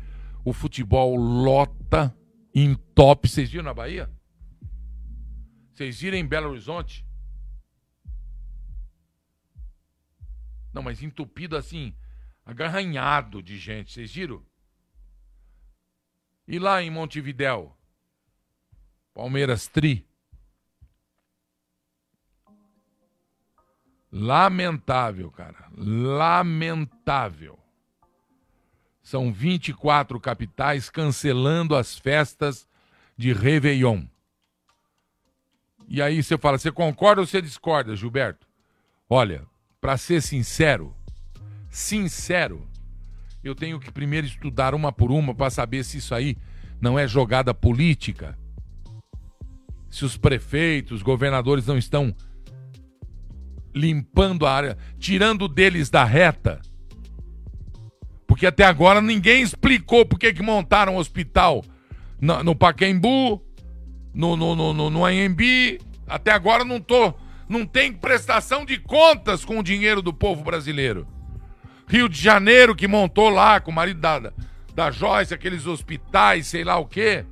o 0.44 0.52
futebol 0.52 1.14
lota 1.14 2.12
em 2.52 2.74
top. 2.96 3.28
Vocês 3.28 3.48
viram 3.48 3.66
na 3.66 3.74
Bahia? 3.74 4.10
Vocês 5.72 6.00
viram 6.00 6.18
em 6.18 6.26
Belo 6.26 6.50
Horizonte? 6.50 7.06
Não, 10.72 10.82
mas 10.82 11.02
entupido 11.02 11.56
assim, 11.56 11.94
agarranhado 12.44 13.42
de 13.42 13.58
gente. 13.58 13.92
Vocês 13.92 14.12
viram? 14.12 14.44
E 16.46 16.58
lá 16.58 16.82
em 16.82 16.90
Montevidéu? 16.90 17.76
Palmeiras 19.14 19.68
Tri. 19.68 20.06
Lamentável, 24.10 25.30
cara. 25.30 25.70
Lamentável. 25.76 27.58
São 29.02 29.32
24 29.32 30.20
capitais 30.20 30.88
cancelando 30.88 31.74
as 31.74 31.98
festas 31.98 32.68
de 33.16 33.32
Réveillon. 33.32 34.04
E 35.88 36.00
aí 36.00 36.22
você 36.22 36.38
fala, 36.38 36.58
você 36.58 36.70
concorda 36.70 37.20
ou 37.20 37.26
você 37.26 37.42
discorda, 37.42 37.96
Gilberto? 37.96 38.46
Olha, 39.08 39.46
para 39.82 39.96
ser 39.96 40.22
sincero, 40.22 40.94
sincero, 41.68 42.68
eu 43.42 43.52
tenho 43.52 43.80
que 43.80 43.90
primeiro 43.90 44.24
estudar 44.24 44.76
uma 44.76 44.92
por 44.92 45.10
uma 45.10 45.34
para 45.34 45.50
saber 45.50 45.82
se 45.82 45.98
isso 45.98 46.14
aí 46.14 46.36
não 46.80 46.96
é 46.96 47.08
jogada 47.08 47.52
política. 47.52 48.38
Se 49.90 50.04
os 50.04 50.16
prefeitos, 50.16 50.98
os 50.98 51.02
governadores 51.02 51.66
não 51.66 51.76
estão 51.76 52.14
limpando 53.74 54.46
a 54.46 54.52
área, 54.52 54.78
tirando 55.00 55.48
deles 55.48 55.90
da 55.90 56.04
reta. 56.04 56.62
Porque 58.24 58.46
até 58.46 58.64
agora 58.64 59.00
ninguém 59.00 59.42
explicou 59.42 60.06
por 60.06 60.16
que, 60.16 60.32
montaram 60.40 60.94
um 60.94 60.98
hospital 60.98 61.64
no, 62.20 62.44
no 62.44 62.54
Paquembu, 62.54 63.42
no, 64.14 64.36
no, 64.36 64.54
no, 64.54 64.72
no, 64.72 64.90
no 64.90 65.04
AMB. 65.04 65.80
Até 66.06 66.30
agora 66.30 66.64
não 66.64 66.80
tô 66.80 67.12
não 67.52 67.66
tem 67.66 67.92
prestação 67.92 68.64
de 68.64 68.78
contas 68.78 69.44
com 69.44 69.58
o 69.58 69.62
dinheiro 69.62 70.00
do 70.00 70.12
povo 70.12 70.42
brasileiro. 70.42 71.06
Rio 71.86 72.08
de 72.08 72.18
Janeiro, 72.18 72.74
que 72.74 72.88
montou 72.88 73.28
lá 73.28 73.60
com 73.60 73.70
o 73.70 73.74
marido 73.74 74.00
da, 74.00 74.32
da 74.74 74.90
Joyce, 74.90 75.34
aqueles 75.34 75.66
hospitais, 75.66 76.46
sei 76.46 76.64
lá 76.64 76.78
o 76.78 76.86
quê. 76.86 77.26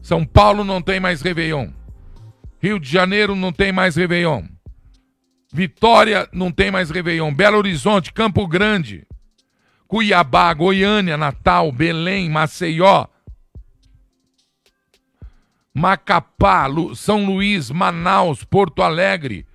São 0.00 0.24
Paulo 0.24 0.62
não 0.62 0.80
tem 0.80 1.00
mais 1.00 1.20
Réveillon. 1.20 1.70
Rio 2.60 2.78
de 2.78 2.88
Janeiro 2.88 3.34
não 3.34 3.52
tem 3.52 3.72
mais 3.72 3.96
Réveillon. 3.96 4.44
Vitória 5.52 6.28
não 6.32 6.52
tem 6.52 6.70
mais 6.70 6.90
Réveillon. 6.90 7.34
Belo 7.34 7.58
Horizonte, 7.58 8.12
Campo 8.12 8.46
Grande, 8.46 9.04
Cuiabá, 9.88 10.54
Goiânia, 10.54 11.16
Natal, 11.16 11.72
Belém, 11.72 12.30
Maceió, 12.30 13.06
Macapá, 15.76 16.64
Lu, 16.66 16.96
São 16.96 17.26
Luís, 17.26 17.70
Manaus, 17.70 18.42
Porto 18.42 18.80
Alegre, 18.80 19.46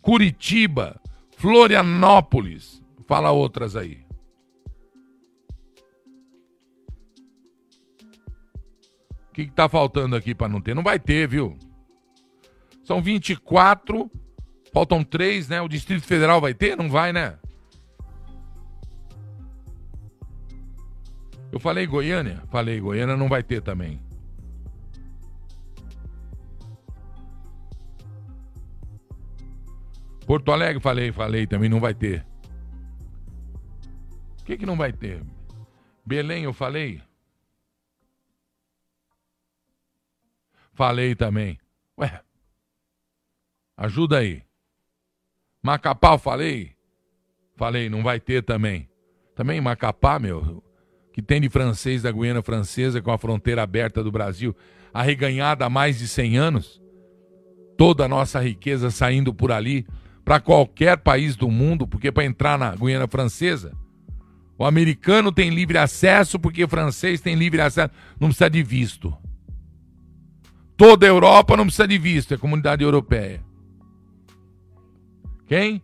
Curitiba, 0.00 0.98
Florianópolis. 1.36 2.82
Fala 3.06 3.30
outras 3.30 3.76
aí. 3.76 3.98
O 9.28 9.34
que, 9.34 9.42
está 9.42 9.68
faltando 9.68 10.16
aqui 10.16 10.34
para 10.34 10.48
não 10.48 10.62
ter? 10.62 10.74
Não 10.74 10.82
vai 10.82 10.98
ter, 10.98 11.28
viu? 11.28 11.58
São 12.82 13.02
24, 13.02 14.10
faltam 14.72 15.04
três, 15.04 15.46
né? 15.46 15.60
O 15.60 15.68
Distrito 15.68 16.06
Federal 16.06 16.40
vai 16.40 16.54
ter? 16.54 16.74
Não 16.74 16.88
vai, 16.88 17.12
né? 17.12 17.38
Eu 21.52 21.60
falei 21.60 21.86
Goiânia? 21.86 22.42
Falei, 22.50 22.80
Goiânia 22.80 23.14
não 23.14 23.28
vai 23.28 23.42
ter 23.42 23.60
também. 23.60 24.05
Porto 30.26 30.50
Alegre, 30.50 30.82
falei, 30.82 31.12
falei, 31.12 31.46
também 31.46 31.68
não 31.68 31.78
vai 31.78 31.94
ter. 31.94 32.26
O 34.40 34.44
que, 34.44 34.58
que 34.58 34.66
não 34.66 34.76
vai 34.76 34.92
ter? 34.92 35.22
Belém, 36.04 36.44
eu 36.44 36.52
falei? 36.52 37.00
Falei 40.72 41.14
também. 41.14 41.58
Ué, 41.98 42.20
ajuda 43.76 44.18
aí. 44.18 44.42
Macapá, 45.62 46.14
eu 46.14 46.18
falei? 46.18 46.76
Falei, 47.54 47.88
não 47.88 48.02
vai 48.02 48.18
ter 48.20 48.42
também. 48.42 48.88
Também 49.34 49.60
Macapá, 49.60 50.18
meu, 50.18 50.62
que 51.12 51.22
tem 51.22 51.40
de 51.40 51.48
francês 51.48 52.02
da 52.02 52.10
Guiana 52.10 52.42
Francesa 52.42 53.00
com 53.00 53.12
a 53.12 53.18
fronteira 53.18 53.62
aberta 53.62 54.02
do 54.02 54.10
Brasil, 54.10 54.56
arreganhada 54.92 55.64
há 55.64 55.70
mais 55.70 55.98
de 55.98 56.08
100 56.08 56.36
anos. 56.36 56.82
Toda 57.76 58.04
a 58.04 58.08
nossa 58.08 58.40
riqueza 58.40 58.90
saindo 58.90 59.32
por 59.32 59.52
ali 59.52 59.86
para 60.26 60.40
qualquer 60.40 60.98
país 60.98 61.36
do 61.36 61.48
mundo, 61.48 61.86
porque 61.86 62.10
para 62.10 62.24
entrar 62.24 62.58
na 62.58 62.74
Guiana 62.74 63.06
Francesa, 63.06 63.72
o 64.58 64.64
americano 64.64 65.30
tem 65.30 65.50
livre 65.50 65.78
acesso, 65.78 66.36
porque 66.36 66.64
o 66.64 66.68
francês 66.68 67.20
tem 67.20 67.36
livre 67.36 67.60
acesso, 67.60 67.94
não 68.18 68.30
precisa 68.30 68.50
de 68.50 68.60
visto. 68.60 69.16
Toda 70.76 71.06
a 71.06 71.08
Europa 71.08 71.56
não 71.56 71.62
precisa 71.62 71.86
de 71.86 71.96
visto, 71.96 72.34
é 72.34 72.36
comunidade 72.36 72.82
europeia. 72.82 73.40
Quem? 75.46 75.80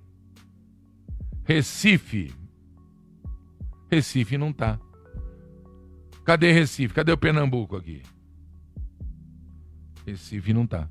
Recife. 1.45 2.34
Recife 3.88 4.36
não 4.36 4.53
tá. 4.53 4.76
Cadê 6.24 6.51
Recife? 6.51 6.93
Cadê 6.93 7.12
o 7.12 7.16
Pernambuco 7.16 7.76
aqui? 7.76 8.03
Recife 10.05 10.53
não 10.53 10.66
tá. 10.66 10.88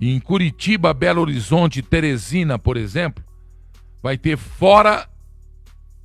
Em 0.00 0.20
Curitiba, 0.20 0.92
Belo 0.92 1.22
Horizonte, 1.22 1.82
Teresina, 1.82 2.58
por 2.58 2.76
exemplo, 2.76 3.24
vai 4.02 4.18
ter 4.18 4.36
fora 4.36 5.08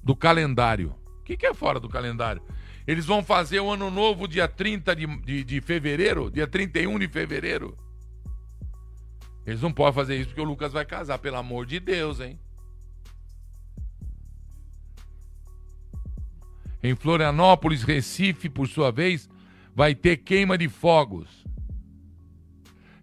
do 0.02 0.16
calendário. 0.16 0.96
O 1.20 1.24
que, 1.24 1.36
que 1.36 1.46
é 1.46 1.54
fora 1.54 1.80
do 1.80 1.90
calendário? 1.90 2.42
Eles 2.88 3.06
vão 3.06 3.24
fazer 3.24 3.60
o 3.60 3.70
ano 3.70 3.92
novo 3.92 4.28
dia 4.28 4.48
30 4.48 4.96
de, 4.96 5.08
de, 5.22 5.44
de 5.44 5.62
fevereiro, 5.62 6.32
dia 6.32 6.48
31 6.48 6.98
de 7.00 7.08
fevereiro. 7.08 7.78
Eles 9.46 9.62
não 9.62 9.72
podem 9.72 9.94
fazer 9.94 10.16
isso 10.16 10.30
porque 10.30 10.42
o 10.42 10.46
Lucas 10.46 10.72
vai 10.72 10.86
casar, 10.86 11.20
pelo 11.20 11.38
amor 11.38 11.66
de 11.66 11.80
Deus, 11.80 12.20
hein? 12.20 12.40
Em 16.84 16.96
Florianópolis, 16.96 17.84
Recife, 17.84 18.50
por 18.50 18.68
sua 18.68 18.92
vez, 18.92 19.30
vai 19.76 19.94
ter 19.94 20.18
queima 20.18 20.58
de 20.58 20.68
fogos. 20.68 21.41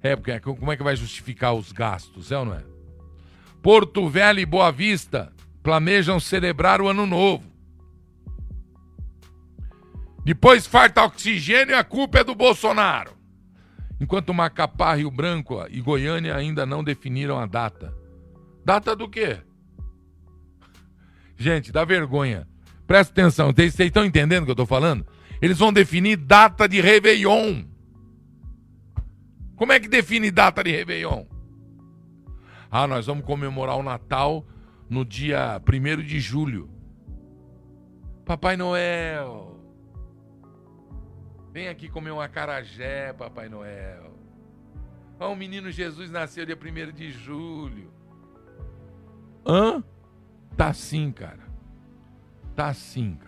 É, 0.09 0.17
porque 0.17 0.31
é, 0.31 0.41
como 0.41 0.73
é 0.73 0.77
que 0.77 0.83
vai 0.83 0.97
justificar 0.97 1.55
os 1.55 1.71
gastos, 1.71 2.33
é 2.33 2.39
ou 2.39 2.47
não 2.47 2.55
é? 2.55 2.65
Porto 3.61 4.09
Velho 4.09 4.41
e 4.41 4.47
Boa 4.47 4.73
Vista 4.73 5.31
planejam 5.63 6.19
celebrar 6.19 6.81
o 6.81 6.89
ano 6.89 7.05
novo. 7.05 7.45
Depois 10.25 10.67
farta 10.67 11.05
oxigênio 11.05 11.73
e 11.73 11.75
a 11.75 11.85
culpa 11.85 12.21
é 12.21 12.25
do 12.25 12.35
Bolsonaro. 12.35 13.13
Enquanto 14.01 14.33
Macapá, 14.33 14.95
Rio 14.95 15.11
Branco 15.11 15.63
e 15.69 15.83
Goiânia 15.83 16.35
ainda 16.35 16.65
não 16.65 16.83
definiram 16.83 17.39
a 17.39 17.45
data. 17.45 17.95
Data 18.65 18.97
do 18.97 19.11
quê? 19.11 19.39
Gente, 21.37 21.71
dá 21.71 21.85
vergonha. 21.85 22.49
Presta 22.87 23.13
atenção, 23.13 23.53
vocês 23.53 23.79
estão 23.79 24.07
entendendo 24.07 24.43
o 24.43 24.45
que 24.47 24.53
eu 24.53 24.55
estou 24.55 24.67
falando? 24.67 25.07
Eles 25.43 25.59
vão 25.59 25.71
definir 25.71 26.17
data 26.17 26.67
de 26.67 26.81
Réveillon. 26.81 27.65
Como 29.59 29.73
é 29.73 29.81
que 29.81 29.89
define 29.89 30.31
data 30.31 30.63
de 30.63 30.71
Réveillon? 30.71 31.27
Ah, 32.71 32.87
nós 32.87 33.07
vamos 33.07 33.25
comemorar 33.25 33.77
o 33.77 33.83
Natal 33.83 34.47
no 34.89 35.05
dia 35.05 35.61
1 35.61 36.03
de 36.03 36.21
julho. 36.21 36.71
Papai 38.25 38.57
Noel. 38.57 39.59
Vem 41.53 41.69
aqui 41.69 41.89
comer 41.89 42.13
um 42.13 42.21
acarajé, 42.21 43.13
Papai 43.13 43.49
Noel. 43.49 44.17
O 45.19 45.35
menino 45.35 45.73
Jesus 45.73 46.09
nasceu 46.09 46.47
dia 46.47 46.57
1 46.57 46.93
de 46.93 47.11
julho. 47.11 47.93
Hã? 49.45 49.83
Tá 50.57 50.69
assim, 50.69 51.11
cara. 51.11 51.49
Tá 52.55 52.69
assim, 52.69 53.17
cara. 53.17 53.28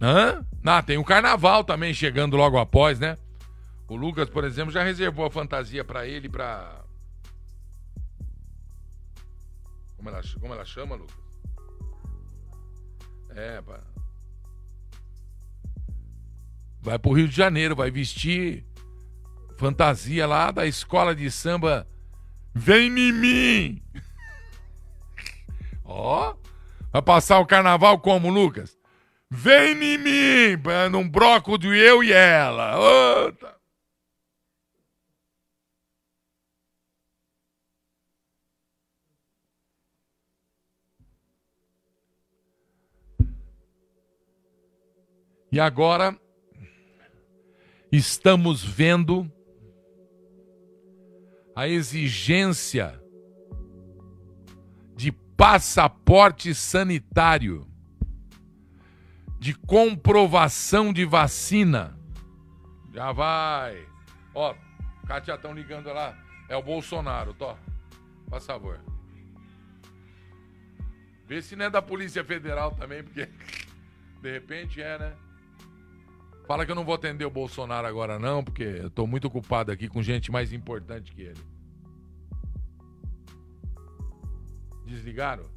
Hã? 0.00 0.44
Ah, 0.64 0.82
tem 0.82 0.96
o 0.98 1.04
carnaval 1.04 1.62
também 1.62 1.92
chegando 1.92 2.36
logo 2.36 2.58
após, 2.58 2.98
né? 2.98 3.18
O 3.88 3.96
Lucas, 3.96 4.30
por 4.30 4.44
exemplo, 4.44 4.72
já 4.72 4.82
reservou 4.82 5.26
a 5.26 5.30
fantasia 5.30 5.84
para 5.84 6.06
ele 6.06 6.28
para 6.28 6.84
como 10.00 10.08
ela, 10.08 10.22
como 10.40 10.54
ela 10.54 10.64
chama, 10.64 10.94
Lucas? 10.94 11.14
É, 13.36 13.60
pá. 13.60 13.80
Vai 16.80 16.98
pro 16.98 17.12
Rio 17.12 17.28
de 17.28 17.36
Janeiro, 17.36 17.76
vai 17.76 17.90
vestir 17.90 18.64
fantasia 19.58 20.26
lá 20.26 20.50
da 20.50 20.66
escola 20.66 21.14
de 21.14 21.30
samba 21.30 21.86
Vem 22.54 22.88
Mimim. 22.88 23.82
Ó, 25.84 26.34
vai 26.90 27.02
passar 27.02 27.38
o 27.38 27.46
carnaval 27.46 27.98
como, 27.98 28.30
Lucas? 28.30 28.79
Vem 29.32 29.80
em 29.80 29.98
mim, 29.98 30.62
num 30.90 31.08
broco 31.08 31.56
de 31.56 31.68
eu 31.68 32.02
e 32.02 32.12
ela. 32.12 33.32
E 45.52 45.60
agora 45.60 46.18
estamos 47.92 48.64
vendo 48.64 49.30
a 51.54 51.68
exigência 51.68 53.00
de 54.96 55.12
passaporte 55.12 56.54
sanitário 56.54 57.69
de 59.40 59.54
comprovação 59.54 60.92
de 60.92 61.06
vacina. 61.06 61.98
Já 62.92 63.10
vai. 63.10 63.86
Ó, 64.34 64.54
Cátia 65.06 65.34
estão 65.34 65.54
ligando 65.54 65.90
lá. 65.90 66.14
É 66.46 66.54
o 66.54 66.62
Bolsonaro, 66.62 67.32
Tó. 67.32 67.56
Por 68.28 68.40
favor. 68.42 68.78
Vê 71.26 71.40
se 71.40 71.56
não 71.56 71.64
é 71.64 71.70
da 71.70 71.80
Polícia 71.80 72.22
Federal 72.22 72.72
também, 72.72 73.02
porque 73.02 73.26
de 74.20 74.30
repente 74.30 74.82
é, 74.82 74.98
né? 74.98 75.16
Fala 76.46 76.66
que 76.66 76.72
eu 76.72 76.76
não 76.76 76.84
vou 76.84 76.94
atender 76.94 77.24
o 77.24 77.30
Bolsonaro 77.30 77.86
agora, 77.86 78.18
não, 78.18 78.44
porque 78.44 78.64
eu 78.64 78.90
tô 78.90 79.06
muito 79.06 79.26
ocupado 79.26 79.72
aqui 79.72 79.88
com 79.88 80.02
gente 80.02 80.30
mais 80.30 80.52
importante 80.52 81.12
que 81.12 81.22
ele. 81.22 81.40
Desligaram? 84.84 85.48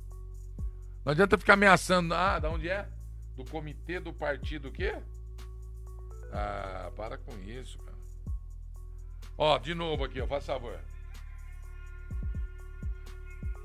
Não 1.03 1.11
adianta 1.11 1.37
ficar 1.37 1.53
ameaçando. 1.53 2.13
Ah, 2.13 2.39
da 2.39 2.49
onde 2.49 2.69
é? 2.69 2.87
Do 3.35 3.45
comitê 3.45 3.99
do 3.99 4.13
partido 4.13 4.69
o 4.69 4.71
quê? 4.71 4.95
Ah, 6.31 6.91
para 6.95 7.17
com 7.17 7.37
isso, 7.39 7.77
cara. 7.79 7.97
Ó, 9.37 9.57
de 9.57 9.73
novo 9.73 10.03
aqui, 10.03 10.21
ó, 10.21 10.27
faz 10.27 10.45
favor. 10.45 10.79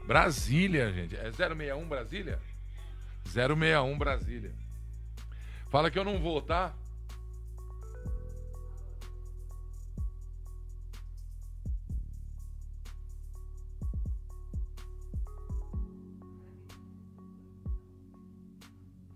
Brasília, 0.07 0.91
gente. 0.93 1.17
É 1.17 1.31
061 1.31 1.87
Brasília? 1.87 2.41
061 3.25 3.99
Brasília. 3.99 4.55
Fala 5.69 5.91
que 5.91 5.99
eu 5.99 6.05
não 6.05 6.19
vou, 6.19 6.41
tá? 6.41 6.73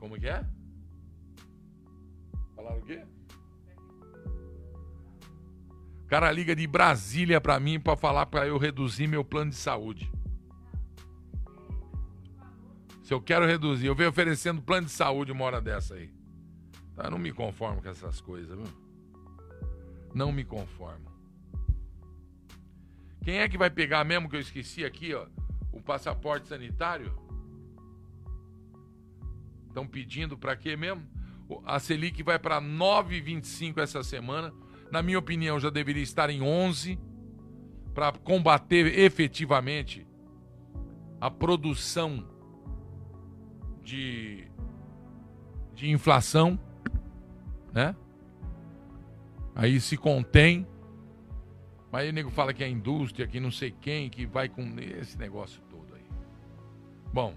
Como 0.02 0.18
que 0.18 0.26
é? 0.26 0.44
Falaram 2.56 2.78
o 2.80 2.82
quê? 2.82 3.06
O 6.00 6.06
cara 6.08 6.32
liga 6.32 6.56
de 6.56 6.66
Brasília 6.66 7.40
para 7.40 7.60
mim 7.60 7.78
para 7.78 7.96
falar 7.96 8.26
para 8.26 8.44
eu 8.44 8.58
reduzir 8.58 9.06
meu 9.06 9.24
plano 9.24 9.52
de 9.52 9.56
saúde. 9.56 10.10
Se 13.04 13.14
eu 13.14 13.22
quero 13.22 13.46
reduzir, 13.46 13.86
eu 13.86 13.94
venho 13.94 14.10
oferecendo 14.10 14.60
plano 14.60 14.88
de 14.88 14.92
saúde 14.92 15.30
uma 15.30 15.44
hora 15.44 15.60
dessa 15.60 15.94
aí. 15.94 16.12
Tá, 16.96 17.08
não 17.08 17.16
me 17.16 17.30
conformo 17.30 17.80
com 17.80 17.88
essas 17.88 18.20
coisas, 18.20 18.58
viu? 18.58 18.66
Não 20.12 20.32
me 20.32 20.42
conformo. 20.44 21.12
Quem 23.22 23.38
é 23.38 23.48
que 23.48 23.56
vai 23.56 23.70
pegar 23.70 24.02
mesmo 24.02 24.28
que 24.28 24.34
eu 24.34 24.40
esqueci 24.40 24.84
aqui, 24.84 25.14
ó, 25.14 25.28
o 25.70 25.80
passaporte 25.80 26.48
sanitário? 26.48 27.21
Estão 29.72 29.86
pedindo 29.86 30.36
para 30.36 30.54
quê 30.54 30.76
mesmo? 30.76 31.02
A 31.64 31.80
Selic 31.80 32.22
vai 32.22 32.38
para 32.38 32.60
9,25 32.60 33.78
essa 33.78 34.02
semana. 34.02 34.52
Na 34.90 35.02
minha 35.02 35.18
opinião, 35.18 35.58
já 35.58 35.70
deveria 35.70 36.02
estar 36.02 36.28
em 36.28 36.42
11 36.42 36.98
para 37.94 38.12
combater 38.12 38.98
efetivamente 38.98 40.06
a 41.18 41.30
produção 41.30 42.28
de, 43.82 44.46
de 45.74 45.90
inflação, 45.90 46.60
né? 47.72 47.96
Aí 49.54 49.80
se 49.80 49.96
contém. 49.96 50.66
Mas 51.90 52.02
aí 52.02 52.10
o 52.10 52.12
nego 52.12 52.30
fala 52.30 52.52
que 52.52 52.62
é 52.62 52.66
a 52.66 52.70
indústria, 52.70 53.26
que 53.26 53.40
não 53.40 53.50
sei 53.50 53.70
quem, 53.70 54.10
que 54.10 54.26
vai 54.26 54.50
com 54.50 54.62
esse 54.78 55.16
negócio 55.16 55.62
todo 55.70 55.94
aí. 55.94 56.04
Bom, 57.10 57.34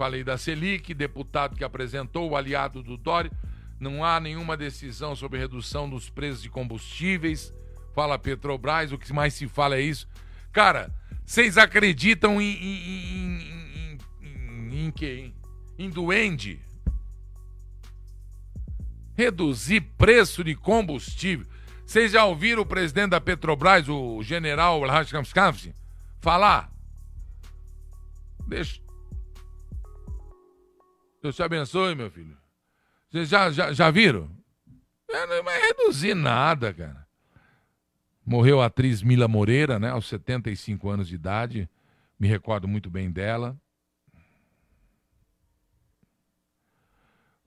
Falei 0.00 0.24
da 0.24 0.38
Selic, 0.38 0.94
deputado 0.94 1.54
que 1.54 1.62
apresentou 1.62 2.30
o 2.30 2.34
aliado 2.34 2.82
do 2.82 2.96
Dória. 2.96 3.30
Não 3.78 4.02
há 4.02 4.18
nenhuma 4.18 4.56
decisão 4.56 5.14
sobre 5.14 5.38
redução 5.38 5.90
dos 5.90 6.08
preços 6.08 6.40
de 6.40 6.48
combustíveis. 6.48 7.52
Fala 7.94 8.18
Petrobras, 8.18 8.92
o 8.92 8.98
que 8.98 9.12
mais 9.12 9.34
se 9.34 9.46
fala 9.46 9.76
é 9.76 9.82
isso. 9.82 10.08
Cara, 10.54 10.90
vocês 11.22 11.58
acreditam 11.58 12.40
em, 12.40 12.50
em, 12.50 13.42
em, 13.42 13.98
em, 14.22 14.86
em 14.86 14.90
quê? 14.90 15.34
Em 15.78 15.90
duende? 15.90 16.58
Reduzir 19.14 19.82
preço 19.98 20.42
de 20.42 20.54
combustível. 20.54 21.46
Vocês 21.84 22.12
já 22.12 22.24
ouviram 22.24 22.62
o 22.62 22.66
presidente 22.66 23.10
da 23.10 23.20
Petrobras, 23.20 23.86
o 23.86 24.22
general 24.22 24.80
Rajkamskampf, 24.80 25.74
falar? 26.22 26.72
Deixa, 28.48 28.80
Deus 31.22 31.36
te 31.36 31.42
abençoe, 31.42 31.94
meu 31.94 32.10
filho. 32.10 32.36
Vocês 33.10 33.28
já, 33.28 33.50
já, 33.50 33.72
já 33.72 33.90
viram? 33.90 34.30
É, 35.08 35.26
não 35.26 35.42
vai 35.42 35.60
reduzir 35.60 36.14
nada, 36.14 36.72
cara. 36.72 37.06
Morreu 38.24 38.60
a 38.60 38.66
atriz 38.66 39.02
Mila 39.02 39.26
Moreira, 39.26 39.78
né, 39.78 39.90
aos 39.90 40.06
75 40.06 40.88
anos 40.88 41.08
de 41.08 41.16
idade. 41.16 41.68
Me 42.18 42.28
recordo 42.28 42.68
muito 42.68 42.88
bem 42.88 43.10
dela. 43.10 43.58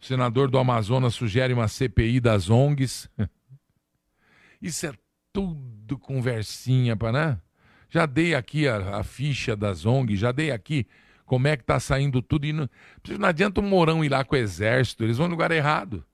O 0.01 0.05
senador 0.05 0.51
do 0.51 0.57
Amazonas 0.57 1.15
sugere 1.15 1.53
uma 1.53 1.69
CPI 1.69 2.19
das 2.19 2.49
ONGs. 2.49 3.09
Isso 4.61 4.86
é 4.86 4.93
tudo 5.32 5.97
conversinha, 5.97 6.97
para 6.97 7.11
né? 7.11 7.41
Já 7.89 8.05
dei 8.05 8.36
aqui 8.36 8.67
a, 8.67 8.97
a, 8.97 9.03
ficha 9.03 9.55
das 9.55 9.86
ONGs, 9.86 10.19
já 10.19 10.34
dei 10.34 10.51
aqui 10.51 10.86
como 11.34 11.48
é 11.48 11.58
que 11.58 11.64
tá 11.64 11.80
saindo 11.80 12.22
tudo. 12.22 12.46
E 12.46 12.54
não, 12.54 12.70
não 13.18 13.28
adianta 13.28 13.60
o 13.60 13.64
Mourão 13.64 14.06
ir 14.06 14.10
lá 14.10 14.24
com 14.24 14.36
o 14.36 14.38
exército, 14.38 15.04
eles 15.04 15.18
vão 15.18 15.28
no 15.28 15.32
lugar 15.32 15.50
errado. 15.50 16.06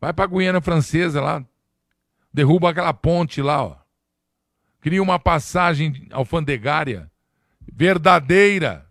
Vai 0.00 0.12
pra 0.12 0.24
Guiana 0.24 0.60
Francesa 0.60 1.20
lá, 1.20 1.44
derruba 2.32 2.70
aquela 2.70 2.94
ponte 2.94 3.42
lá, 3.42 3.64
ó. 3.64 3.76
Cria 4.80 5.02
uma 5.02 5.18
passagem 5.18 6.06
alfandegária 6.12 7.10
verdadeira, 7.60 8.88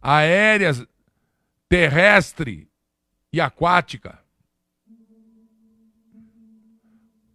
aérea, 0.00 0.70
terrestre 1.68 2.70
e 3.32 3.40
aquática. 3.40 4.20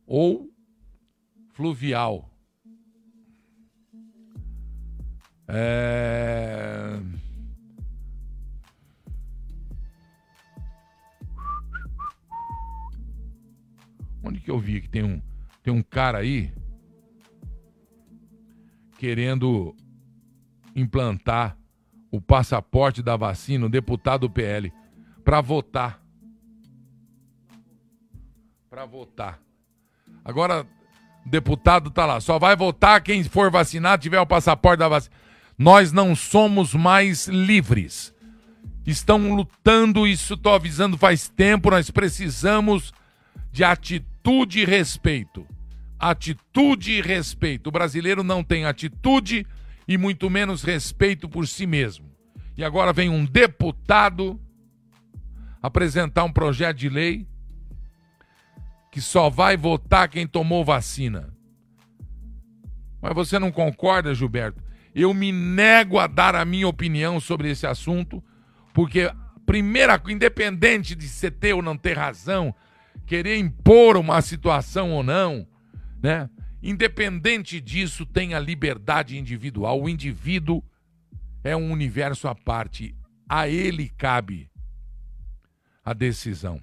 Ou 0.07 0.49
fluvial. 1.51 2.31
É... 5.47 6.99
Onde 14.23 14.39
que 14.39 14.49
eu 14.49 14.59
vi 14.59 14.81
que 14.81 14.89
tem 14.89 15.03
um, 15.03 15.21
tem 15.61 15.71
um 15.71 15.83
cara 15.83 16.17
aí 16.19 16.51
querendo 18.97 19.75
implantar 20.75 21.57
o 22.11 22.19
passaporte 22.19 23.03
da 23.03 23.15
vacina, 23.15 23.65
o 23.65 23.69
deputado 23.69 24.29
PL, 24.29 24.73
para 25.23 25.41
votar. 25.41 26.01
Para 28.69 28.85
votar. 28.85 29.39
Agora, 30.23 30.65
o 31.25 31.29
deputado 31.29 31.91
tá 31.91 32.05
lá, 32.05 32.19
só 32.19 32.39
vai 32.39 32.55
votar 32.55 33.01
quem 33.01 33.23
for 33.23 33.51
vacinado, 33.51 34.01
tiver 34.01 34.19
o 34.19 34.25
passaporte 34.25 34.79
da 34.79 34.87
vacina. 34.87 35.15
Nós 35.57 35.91
não 35.91 36.15
somos 36.15 36.73
mais 36.73 37.27
livres. 37.27 38.13
Estão 38.85 39.35
lutando, 39.35 40.05
isso 40.05 40.35
estou 40.35 40.53
avisando 40.53 40.97
faz 40.97 41.27
tempo, 41.29 41.71
nós 41.71 41.89
precisamos 41.89 42.93
de 43.51 43.63
atitude 43.63 44.59
e 44.59 44.65
respeito. 44.65 45.47
Atitude 45.97 46.91
e 46.91 47.01
respeito. 47.01 47.67
O 47.67 47.71
brasileiro 47.71 48.23
não 48.23 48.43
tem 48.43 48.65
atitude 48.65 49.47
e 49.87 49.97
muito 49.97 50.29
menos 50.29 50.61
respeito 50.61 51.27
por 51.29 51.47
si 51.47 51.65
mesmo. 51.65 52.05
E 52.57 52.63
agora 52.63 52.93
vem 52.93 53.09
um 53.09 53.25
deputado 53.25 54.39
apresentar 55.61 56.23
um 56.23 56.31
projeto 56.31 56.77
de 56.77 56.89
lei 56.89 57.27
que 58.91 59.01
só 59.01 59.29
vai 59.29 59.57
votar 59.57 60.07
quem 60.07 60.27
tomou 60.27 60.63
vacina. 60.63 61.33
Mas 63.01 63.13
você 63.13 63.37
não 63.37 63.51
concorda, 63.51 64.15
Gilberto? 64.15 64.64
Eu 64.95 65.13
me 65.13 65.29
nego 65.29 65.99
a 65.99 66.07
dar 66.07 66.35
a 66.35 66.45
minha 66.45 66.69
opinião 66.69 67.19
sobre 67.19 67.51
esse 67.51 67.67
assunto, 67.67 68.23
porque 68.73 69.11
primeira, 69.45 70.01
independente 70.07 70.95
de 70.95 71.05
você 71.09 71.29
ter 71.29 71.53
ou 71.53 71.61
não 71.61 71.75
ter 71.75 71.97
razão, 71.97 72.55
querer 73.05 73.37
impor 73.37 73.97
uma 73.97 74.21
situação 74.21 74.93
ou 74.93 75.03
não, 75.03 75.45
né? 76.01 76.29
Independente 76.63 77.59
disso, 77.59 78.05
tem 78.05 78.33
a 78.33 78.39
liberdade 78.39 79.17
individual. 79.17 79.81
O 79.81 79.89
indivíduo 79.89 80.63
é 81.43 81.55
um 81.55 81.71
universo 81.71 82.27
à 82.27 82.33
parte. 82.33 82.95
A 83.29 83.49
ele 83.49 83.89
cabe 83.89 84.49
a 85.83 85.93
decisão. 85.93 86.59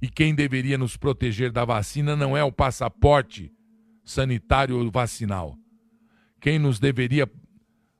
E 0.00 0.08
quem 0.08 0.34
deveria 0.34 0.78
nos 0.78 0.96
proteger 0.96 1.52
da 1.52 1.64
vacina 1.64 2.16
não 2.16 2.34
é 2.34 2.42
o 2.42 2.52
passaporte 2.52 3.52
sanitário 4.02 4.78
ou 4.78 4.90
vacinal. 4.90 5.59
Quem 6.40 6.58
nos 6.58 6.78
deveria 6.78 7.30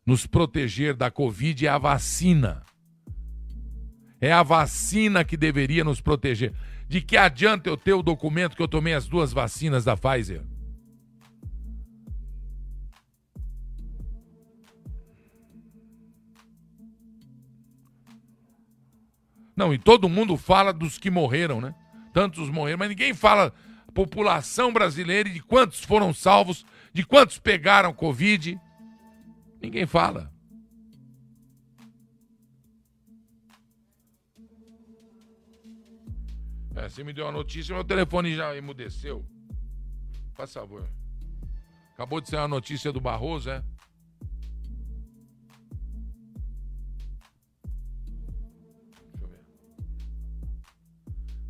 nos 0.06 0.26
proteger 0.26 0.94
da 0.94 1.10
Covid 1.10 1.66
é 1.66 1.68
a 1.68 1.78
vacina. 1.78 2.64
É 4.20 4.32
a 4.32 4.42
vacina 4.42 5.24
que 5.24 5.36
deveria 5.36 5.84
nos 5.84 6.00
proteger. 6.00 6.52
De 6.88 7.00
que 7.00 7.16
adianta 7.16 7.68
eu 7.68 7.76
ter 7.76 7.92
o 7.92 8.02
documento 8.02 8.56
que 8.56 8.62
eu 8.62 8.68
tomei 8.68 8.94
as 8.94 9.06
duas 9.06 9.32
vacinas 9.32 9.84
da 9.84 9.96
Pfizer? 9.96 10.42
Não, 19.54 19.74
e 19.74 19.78
todo 19.78 20.08
mundo 20.08 20.38
fala 20.38 20.72
dos 20.72 20.96
que 20.96 21.10
morreram, 21.10 21.60
né? 21.60 21.74
Tantos 22.14 22.48
morreram, 22.48 22.78
mas 22.78 22.88
ninguém 22.88 23.12
fala 23.12 23.52
população 23.92 24.72
brasileira 24.72 25.28
e 25.28 25.34
de 25.34 25.42
quantos 25.42 25.84
foram 25.84 26.14
salvos, 26.14 26.64
de 26.92 27.04
quantos 27.04 27.38
pegaram 27.38 27.92
Covid. 27.92 28.60
Ninguém 29.60 29.86
fala. 29.86 30.32
É, 36.74 36.88
você 36.88 37.04
me 37.04 37.12
deu 37.12 37.26
uma 37.26 37.32
notícia, 37.32 37.74
meu 37.74 37.84
telefone 37.84 38.34
já 38.34 38.56
emudeceu. 38.56 39.24
Faz 40.34 40.52
favor. 40.54 40.88
Acabou 41.92 42.20
de 42.20 42.28
ser 42.30 42.36
uma 42.36 42.48
notícia 42.48 42.90
do 42.90 43.00
Barroso, 43.00 43.50
é? 43.50 43.62
Deixa 49.12 49.24
eu 49.24 49.28
ver. 49.28 49.40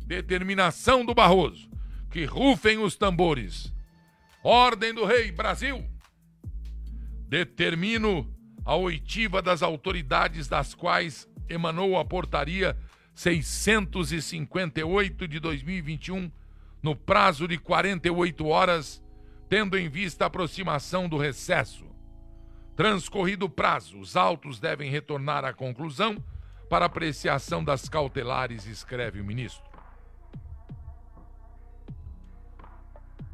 Determinação 0.05 1.05
do 1.05 1.15
Barroso. 1.15 1.69
Que 2.09 2.25
rufem 2.25 2.77
os 2.79 2.97
tambores. 2.97 3.70
Ordem 4.43 4.91
do 4.91 5.05
Rei, 5.05 5.31
Brasil. 5.31 5.85
Determino 7.27 8.27
a 8.65 8.75
oitiva 8.75 9.39
das 9.41 9.61
autoridades 9.61 10.47
das 10.47 10.73
quais 10.73 11.29
emanou 11.47 11.95
a 11.97 12.03
portaria 12.03 12.75
658 13.13 15.27
de 15.27 15.39
2021, 15.39 16.31
no 16.81 16.95
prazo 16.95 17.47
de 17.47 17.59
48 17.59 18.47
horas, 18.47 19.03
tendo 19.47 19.77
em 19.77 19.87
vista 19.87 20.25
a 20.25 20.27
aproximação 20.27 21.07
do 21.07 21.17
recesso. 21.17 21.85
Transcorrido 22.75 23.45
o 23.45 23.49
prazo, 23.49 23.99
os 23.99 24.15
autos 24.15 24.59
devem 24.59 24.89
retornar 24.89 25.45
à 25.45 25.53
conclusão 25.53 26.15
para 26.67 26.85
apreciação 26.85 27.63
das 27.63 27.87
cautelares, 27.87 28.65
escreve 28.65 29.21
o 29.21 29.25
ministro. 29.25 29.70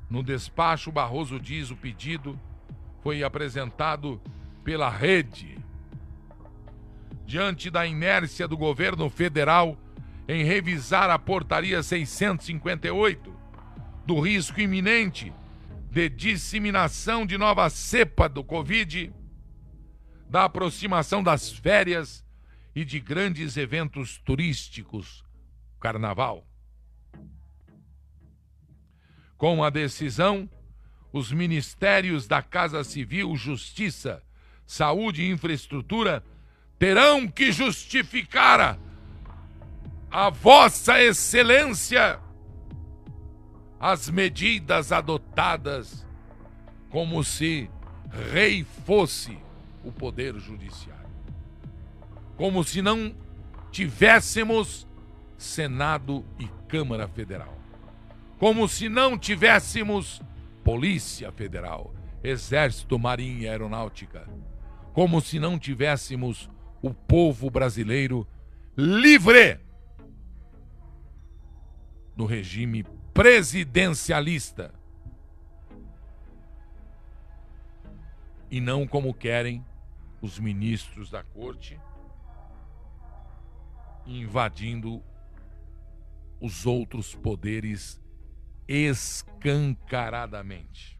No 0.09 0.23
despacho, 0.23 0.91
Barroso 0.91 1.39
diz 1.39 1.69
o 1.69 1.75
pedido 1.75 2.39
foi 3.01 3.23
apresentado 3.23 4.21
pela 4.63 4.89
rede 4.89 5.57
diante 7.25 7.69
da 7.69 7.85
inércia 7.85 8.47
do 8.47 8.57
governo 8.57 9.09
federal 9.09 9.77
em 10.27 10.43
revisar 10.43 11.09
a 11.09 11.19
portaria 11.19 11.83
658 11.83 13.35
do 14.05 14.19
risco 14.21 14.61
iminente 14.61 15.33
de 15.91 16.09
disseminação 16.09 17.25
de 17.25 17.37
nova 17.37 17.69
cepa 17.69 18.29
do 18.29 18.43
Covid, 18.43 19.13
da 20.29 20.45
aproximação 20.45 21.21
das 21.21 21.51
férias 21.51 22.25
e 22.73 22.85
de 22.85 22.99
grandes 22.99 23.57
eventos 23.57 24.17
turísticos, 24.19 25.25
carnaval. 25.79 26.46
Com 29.37 29.63
a 29.63 29.69
decisão, 29.69 30.49
os 31.13 31.31
ministérios 31.31 32.27
da 32.27 32.41
Casa 32.41 32.83
Civil, 32.83 33.35
Justiça, 33.35 34.23
Saúde 34.65 35.23
e 35.23 35.29
Infraestrutura 35.29 36.23
terão 36.79 37.27
que 37.27 37.51
justificar 37.51 38.79
a 40.09 40.29
vossa 40.29 41.01
excelência 41.01 42.19
as 43.79 44.09
medidas 44.09 44.91
adotadas 44.91 46.05
como 46.89 47.23
se 47.23 47.69
rei 48.31 48.65
fosse 48.85 49.37
o 49.83 49.91
poder 49.91 50.37
judiciário. 50.39 51.07
Como 52.35 52.63
se 52.63 52.81
não 52.81 53.15
tivéssemos 53.71 54.87
Senado 55.37 56.25
e 56.39 56.47
Câmara 56.67 57.07
Federal. 57.07 57.56
Como 58.37 58.67
se 58.67 58.87
não 58.87 59.17
tivéssemos 59.17 60.21
Polícia 60.63 61.31
Federal, 61.31 61.93
Exército, 62.23 62.99
Marinha 62.99 63.43
e 63.43 63.47
Aeronáutica. 63.47 64.27
Como 64.93 65.21
se 65.21 65.39
não 65.39 65.57
tivéssemos 65.57 66.49
o 66.81 66.93
povo 66.93 67.49
brasileiro 67.49 68.27
livre 68.75 69.59
no 72.15 72.25
regime 72.25 72.83
presidencialista. 73.13 74.73
E 78.49 78.61
não 78.61 78.87
como 78.87 79.13
querem 79.13 79.65
os 80.21 80.39
ministros 80.39 81.09
da 81.09 81.23
corte 81.23 81.79
invadindo 84.05 85.03
os 86.39 86.65
outros 86.65 87.13
poderes 87.13 88.01
escancaradamente. 88.67 90.97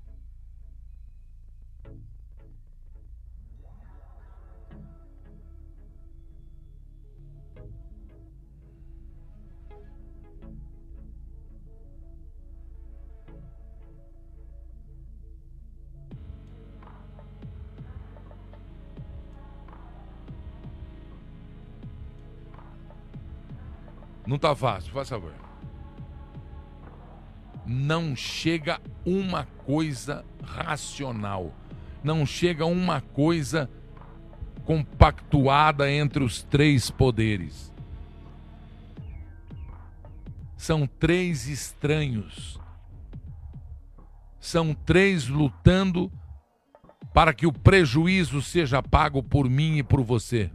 Não 24.28 24.38
tá 24.38 24.54
fácil, 24.54 24.92
faz 24.92 25.08
favor. 25.08 25.47
Não 27.68 28.16
chega 28.16 28.80
uma 29.06 29.46
coisa 29.66 30.24
racional. 30.42 31.54
Não 32.02 32.26
chega 32.26 32.66
uma 32.66 33.02
coisa 33.02 33.70
compactuada 34.64 35.92
entre 35.92 36.24
os 36.24 36.44
três 36.44 36.90
poderes. 36.90 37.74
São 40.56 40.88
três 40.88 41.48
estranhos. 41.48 42.60
São 44.40 44.74
três 44.74 45.28
lutando 45.28 46.12
para 47.14 47.34
que 47.34 47.46
o 47.46 47.52
prejuízo 47.52 48.42
seja 48.42 48.82
pago 48.82 49.22
por 49.22 49.50
mim 49.50 49.78
e 49.78 49.84
por 49.84 50.02
você. 50.02 50.50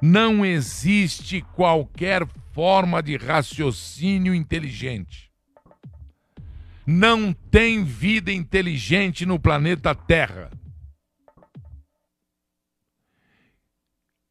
Não 0.00 0.44
existe 0.44 1.42
qualquer 1.54 2.26
forma 2.52 3.02
de 3.02 3.16
raciocínio 3.16 4.34
inteligente. 4.34 5.30
Não 6.86 7.32
tem 7.32 7.82
vida 7.82 8.32
inteligente 8.32 9.26
no 9.26 9.40
planeta 9.40 9.94
Terra. 9.94 10.50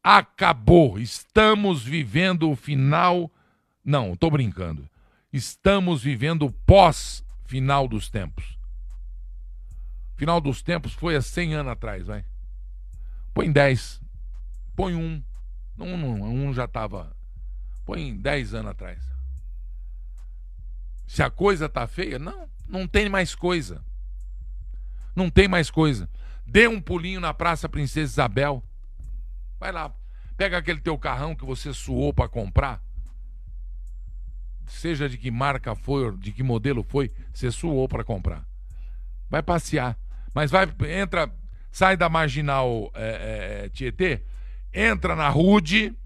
Acabou. 0.02 0.98
Estamos 0.98 1.82
vivendo 1.82 2.50
o 2.50 2.56
final. 2.56 3.30
Não, 3.84 4.12
estou 4.12 4.30
brincando. 4.30 4.88
Estamos 5.32 6.02
vivendo 6.02 6.46
o 6.46 6.52
pós-final 6.52 7.86
dos 7.86 8.08
tempos. 8.08 8.56
Final 10.16 10.40
dos 10.40 10.62
tempos 10.62 10.94
foi 10.94 11.14
há 11.14 11.20
100 11.20 11.54
anos 11.56 11.72
atrás, 11.72 12.06
vai. 12.06 12.24
Põe 13.34 13.52
10. 13.52 14.00
Põe 14.74 14.94
um. 14.94 15.22
Um, 15.78 16.48
um 16.48 16.54
já 16.54 16.64
estava. 16.64 17.14
Põe 17.84 18.16
10 18.16 18.54
anos 18.54 18.70
atrás. 18.72 19.16
Se 21.06 21.22
a 21.22 21.30
coisa 21.30 21.68
tá 21.68 21.86
feia, 21.86 22.18
não, 22.18 22.48
não 22.66 22.86
tem 22.86 23.08
mais 23.08 23.34
coisa. 23.34 23.84
Não 25.14 25.30
tem 25.30 25.46
mais 25.46 25.70
coisa. 25.70 26.08
Dê 26.46 26.68
um 26.68 26.80
pulinho 26.80 27.20
na 27.20 27.32
Praça 27.32 27.68
Princesa 27.68 28.12
Isabel. 28.12 28.62
Vai 29.58 29.72
lá, 29.72 29.94
pega 30.36 30.58
aquele 30.58 30.80
teu 30.80 30.98
carrão 30.98 31.34
que 31.34 31.44
você 31.44 31.72
suou 31.72 32.12
para 32.12 32.28
comprar. 32.28 32.82
Seja 34.66 35.08
de 35.08 35.16
que 35.16 35.30
marca 35.30 35.74
foi, 35.74 36.16
de 36.16 36.32
que 36.32 36.42
modelo 36.42 36.82
foi, 36.82 37.12
você 37.32 37.50
suou 37.50 37.88
para 37.88 38.04
comprar. 38.04 38.44
Vai 39.30 39.42
passear. 39.42 39.96
Mas 40.34 40.50
vai, 40.50 40.66
entra, 40.90 41.32
sai 41.70 41.96
da 41.96 42.08
marginal 42.08 42.90
é, 42.94 43.64
é, 43.64 43.68
Tietê, 43.70 44.22
entra 44.76 45.16
na 45.16 45.30
Rude, 45.30 45.96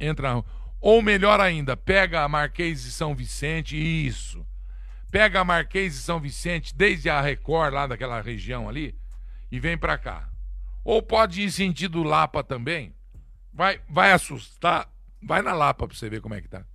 entra 0.00 0.34
na, 0.34 0.44
ou 0.80 1.00
melhor 1.00 1.40
ainda, 1.40 1.76
pega 1.76 2.24
a 2.24 2.28
Marquês 2.28 2.82
de 2.82 2.90
São 2.90 3.14
Vicente, 3.14 3.76
isso. 3.76 4.44
Pega 5.12 5.40
a 5.40 5.44
Marquês 5.44 5.94
de 5.94 6.00
São 6.00 6.18
Vicente 6.18 6.74
desde 6.74 7.08
a 7.08 7.20
Record 7.20 7.72
lá 7.72 7.86
daquela 7.86 8.20
região 8.20 8.68
ali 8.68 8.98
e 9.50 9.60
vem 9.60 9.78
para 9.78 9.96
cá. 9.96 10.28
Ou 10.84 11.00
pode 11.00 11.40
ir 11.42 11.52
sentido 11.52 12.02
Lapa 12.02 12.42
também. 12.42 12.94
Vai 13.52 13.80
vai 13.88 14.12
assustar, 14.12 14.90
vai 15.22 15.40
na 15.40 15.54
Lapa 15.54 15.86
para 15.86 15.96
você 15.96 16.10
ver 16.10 16.20
como 16.20 16.34
é 16.34 16.40
que 16.40 16.48
tá. 16.48 16.66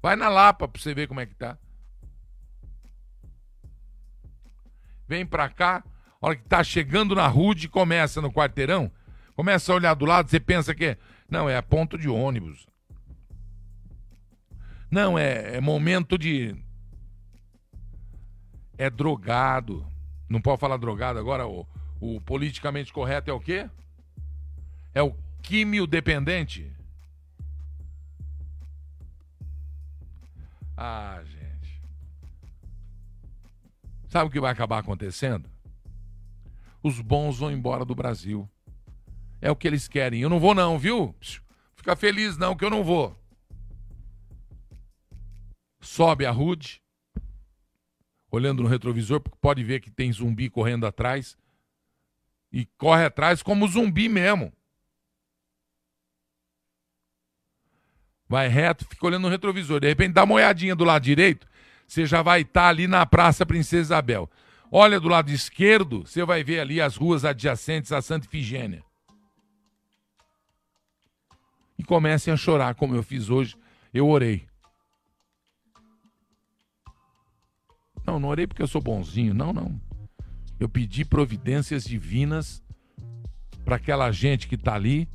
Vai 0.00 0.14
na 0.14 0.28
Lapa 0.28 0.68
para 0.68 0.80
você 0.80 0.94
ver 0.94 1.08
como 1.08 1.20
é 1.20 1.26
que 1.26 1.34
tá. 1.34 1.58
Vem 5.06 5.26
para 5.26 5.48
cá, 5.48 5.84
hora 6.20 6.36
que 6.36 6.44
tá 6.44 6.62
chegando 6.62 7.16
na 7.16 7.26
Rude, 7.26 7.68
começa 7.68 8.20
no 8.20 8.32
quarteirão, 8.32 8.90
Começa 9.40 9.72
a 9.72 9.74
olhar 9.74 9.94
do 9.94 10.04
lado, 10.04 10.28
você 10.28 10.38
pensa 10.38 10.74
que. 10.74 10.98
Não, 11.26 11.48
é 11.48 11.62
ponto 11.62 11.96
de 11.96 12.10
ônibus. 12.10 12.66
Não, 14.90 15.18
é, 15.18 15.56
é 15.56 15.60
momento 15.62 16.18
de. 16.18 16.54
É 18.76 18.90
drogado. 18.90 19.86
Não 20.28 20.42
pode 20.42 20.60
falar 20.60 20.76
drogado 20.76 21.18
agora. 21.18 21.48
O, 21.48 21.66
o 21.98 22.20
politicamente 22.20 22.92
correto 22.92 23.30
é 23.30 23.32
o 23.32 23.40
quê? 23.40 23.70
É 24.92 25.02
o 25.02 25.16
químio 25.40 25.86
dependente. 25.86 26.70
Ah, 30.76 31.18
gente. 31.24 31.80
Sabe 34.06 34.28
o 34.28 34.30
que 34.30 34.38
vai 34.38 34.52
acabar 34.52 34.80
acontecendo? 34.80 35.48
Os 36.82 37.00
bons 37.00 37.38
vão 37.38 37.50
embora 37.50 37.86
do 37.86 37.94
Brasil. 37.94 38.46
É 39.40 39.50
o 39.50 39.56
que 39.56 39.66
eles 39.66 39.88
querem. 39.88 40.20
Eu 40.20 40.28
não 40.28 40.38
vou, 40.38 40.54
não, 40.54 40.78
viu? 40.78 41.14
Fica 41.74 41.96
feliz, 41.96 42.36
não, 42.36 42.54
que 42.54 42.64
eu 42.64 42.70
não 42.70 42.84
vou. 42.84 43.18
Sobe 45.80 46.26
a 46.26 46.30
Rude, 46.30 46.82
olhando 48.30 48.62
no 48.62 48.68
retrovisor, 48.68 49.20
porque 49.20 49.38
pode 49.40 49.64
ver 49.64 49.80
que 49.80 49.90
tem 49.90 50.12
zumbi 50.12 50.50
correndo 50.50 50.86
atrás. 50.86 51.38
E 52.52 52.66
corre 52.76 53.04
atrás 53.04 53.42
como 53.42 53.66
zumbi 53.66 54.08
mesmo. 54.08 54.52
Vai 58.28 58.48
reto, 58.48 58.84
fica 58.84 59.06
olhando 59.06 59.22
no 59.22 59.28
retrovisor. 59.28 59.80
De 59.80 59.88
repente 59.88 60.12
dá 60.12 60.24
uma 60.24 60.34
olhadinha 60.34 60.76
do 60.76 60.84
lado 60.84 61.02
direito, 61.02 61.48
você 61.86 62.06
já 62.06 62.22
vai 62.22 62.42
estar 62.42 62.62
tá 62.62 62.68
ali 62.68 62.86
na 62.86 63.06
Praça 63.06 63.46
Princesa 63.46 63.82
Isabel. 63.82 64.30
Olha 64.70 65.00
do 65.00 65.08
lado 65.08 65.30
esquerdo, 65.32 66.06
você 66.06 66.24
vai 66.24 66.44
ver 66.44 66.60
ali 66.60 66.80
as 66.80 66.94
ruas 66.94 67.24
adjacentes 67.24 67.90
à 67.90 68.00
Santa 68.00 68.26
Ifigênia. 68.26 68.84
E 71.80 71.82
comecem 71.82 72.32
a 72.32 72.36
chorar, 72.36 72.74
como 72.74 72.94
eu 72.94 73.02
fiz 73.02 73.30
hoje. 73.30 73.56
Eu 73.92 74.08
orei. 74.08 74.46
Não, 78.06 78.20
não 78.20 78.28
orei 78.28 78.46
porque 78.46 78.62
eu 78.62 78.68
sou 78.68 78.80
bonzinho. 78.80 79.34
Não, 79.34 79.52
não. 79.52 79.80
Eu 80.58 80.68
pedi 80.68 81.04
providências 81.04 81.84
divinas 81.84 82.62
para 83.64 83.76
aquela 83.76 84.12
gente 84.12 84.46
que 84.46 84.56
está 84.56 84.74
ali, 84.74 85.08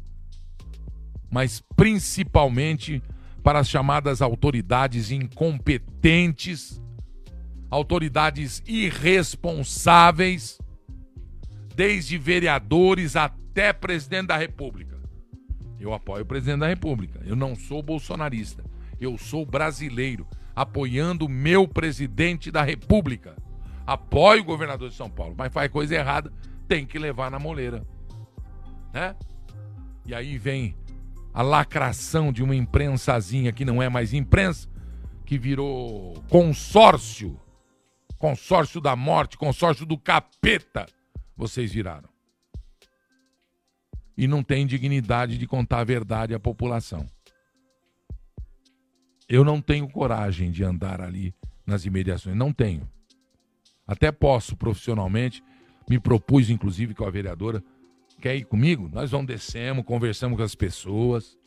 mas 1.31 1.63
principalmente 1.75 3.01
para 3.43 3.59
as 3.59 3.69
chamadas 3.69 4.21
autoridades 4.23 5.11
incompetentes, 5.11 6.81
autoridades 7.69 8.63
irresponsáveis, 8.65 10.57
desde 11.75 12.17
vereadores 12.17 13.15
até 13.15 13.71
presidente 13.71 14.27
da 14.27 14.37
República. 14.37 14.94
Eu 15.85 15.93
apoio 15.93 16.23
o 16.23 16.25
presidente 16.25 16.61
da 16.61 16.67
República. 16.67 17.21
Eu 17.23 17.35
não 17.35 17.55
sou 17.55 17.83
bolsonarista. 17.83 18.63
Eu 18.99 19.19
sou 19.19 19.45
brasileiro, 19.45 20.27
apoiando 20.55 21.27
o 21.27 21.29
meu 21.29 21.67
presidente 21.67 22.49
da 22.49 22.63
República. 22.63 23.35
Apoio 23.85 24.41
o 24.41 24.45
governador 24.45 24.89
de 24.89 24.95
São 24.95 25.11
Paulo, 25.11 25.35
mas 25.37 25.53
faz 25.53 25.71
coisa 25.71 25.93
errada, 25.93 26.33
tem 26.67 26.87
que 26.87 26.97
levar 26.97 27.29
na 27.29 27.37
moleira. 27.37 27.85
Né? 28.91 29.15
E 30.07 30.15
aí 30.15 30.39
vem 30.39 30.75
a 31.31 31.43
lacração 31.43 32.31
de 32.31 32.41
uma 32.41 32.55
imprensazinha 32.55 33.51
que 33.51 33.63
não 33.63 33.79
é 33.79 33.87
mais 33.87 34.11
imprensa, 34.11 34.67
que 35.23 35.37
virou 35.37 36.15
consórcio. 36.29 37.39
Consórcio 38.17 38.81
da 38.81 38.95
morte, 38.95 39.37
consórcio 39.37 39.85
do 39.85 39.99
capeta. 39.99 40.87
Vocês 41.37 41.71
viraram 41.71 42.14
e 44.17 44.27
não 44.27 44.43
tem 44.43 44.65
dignidade 44.65 45.37
de 45.37 45.47
contar 45.47 45.79
a 45.79 45.83
verdade 45.83 46.33
à 46.33 46.39
população. 46.39 47.09
Eu 49.27 49.43
não 49.43 49.59
tenho 49.61 49.89
coragem 49.89 50.51
de 50.51 50.63
andar 50.63 51.01
ali 51.01 51.33
nas 51.65 51.85
imediações, 51.85 52.35
não 52.35 52.53
tenho. 52.53 52.87
Até 53.87 54.11
posso 54.11 54.55
profissionalmente, 54.55 55.43
me 55.89 55.99
propus 55.99 56.49
inclusive 56.49 56.93
com 56.93 57.05
a 57.05 57.09
vereadora, 57.09 57.63
quer 58.21 58.35
ir 58.35 58.45
comigo? 58.45 58.89
Nós 58.91 59.11
vamos 59.11 59.27
descemos, 59.27 59.85
conversamos 59.85 60.37
com 60.37 60.43
as 60.43 60.55
pessoas. 60.55 61.37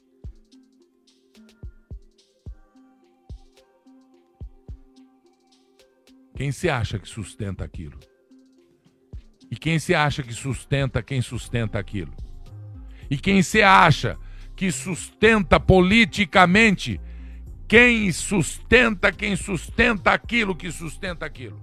Quem 6.35 6.53
se 6.53 6.69
acha 6.69 6.99
que 6.99 7.09
sustenta 7.09 7.64
aquilo? 7.64 7.99
E 9.51 9.57
quem 9.57 9.79
se 9.79 9.95
acha 9.95 10.23
que 10.23 10.33
sustenta 10.33 11.03
quem 11.03 11.21
sustenta 11.21 11.79
aquilo? 11.79 12.12
E 13.11 13.17
quem 13.17 13.43
você 13.43 13.63
acha 13.63 14.19
que 14.55 14.71
sustenta 14.73 15.59
politicamente 15.59 17.01
quem 17.69 18.11
sustenta, 18.11 19.13
quem 19.13 19.37
sustenta 19.37 20.11
aquilo 20.11 20.57
que 20.57 20.73
sustenta 20.73 21.27
aquilo. 21.27 21.61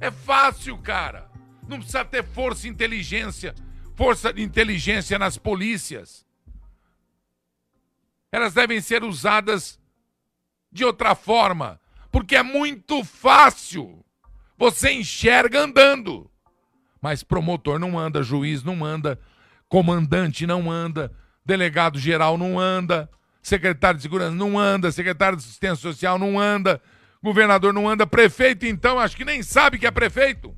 É 0.00 0.12
fácil, 0.12 0.78
cara. 0.78 1.28
Não 1.66 1.78
precisa 1.78 2.04
ter 2.04 2.22
força 2.22 2.68
e 2.68 2.70
inteligência, 2.70 3.52
força 3.96 4.32
de 4.32 4.42
inteligência 4.42 5.18
nas 5.18 5.36
polícias. 5.36 6.24
Elas 8.30 8.54
devem 8.54 8.80
ser 8.80 9.02
usadas 9.02 9.80
de 10.70 10.84
outra 10.84 11.16
forma, 11.16 11.80
porque 12.12 12.36
é 12.36 12.42
muito 12.44 13.02
fácil. 13.02 14.04
Você 14.56 14.92
enxerga 14.92 15.62
andando. 15.62 16.30
Mas 17.00 17.24
promotor 17.24 17.80
não 17.80 17.98
anda, 17.98 18.22
juiz 18.22 18.62
não 18.62 18.84
anda, 18.84 19.20
comandante 19.76 20.46
não 20.46 20.70
anda, 20.70 21.12
delegado 21.44 21.98
geral 21.98 22.38
não 22.38 22.58
anda, 22.58 23.10
secretário 23.42 23.98
de 23.98 24.02
segurança 24.04 24.34
não 24.34 24.58
anda, 24.58 24.90
secretário 24.90 25.36
de 25.36 25.44
assistência 25.44 25.76
social 25.76 26.18
não 26.18 26.40
anda, 26.40 26.80
governador 27.22 27.74
não 27.74 27.86
anda, 27.86 28.06
prefeito 28.06 28.64
então 28.64 28.98
acho 28.98 29.14
que 29.14 29.22
nem 29.22 29.42
sabe 29.42 29.78
que 29.78 29.86
é 29.86 29.90
prefeito. 29.90 30.56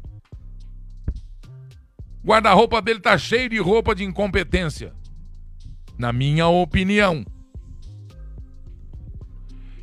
Guarda-roupa 2.24 2.80
dele 2.80 3.00
tá 3.00 3.18
cheio 3.18 3.48
de 3.48 3.58
roupa 3.58 3.92
de 3.92 4.04
incompetência. 4.04 4.94
Na 5.98 6.12
minha 6.12 6.46
opinião. 6.46 7.26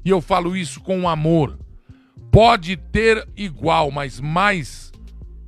E 0.06 0.10
eu 0.10 0.22
falo 0.22 0.56
isso 0.56 0.80
com 0.80 1.10
amor. 1.10 1.60
Pode 2.32 2.78
ter 2.78 3.28
igual, 3.36 3.92
mas 3.92 4.18
mais 4.18 4.94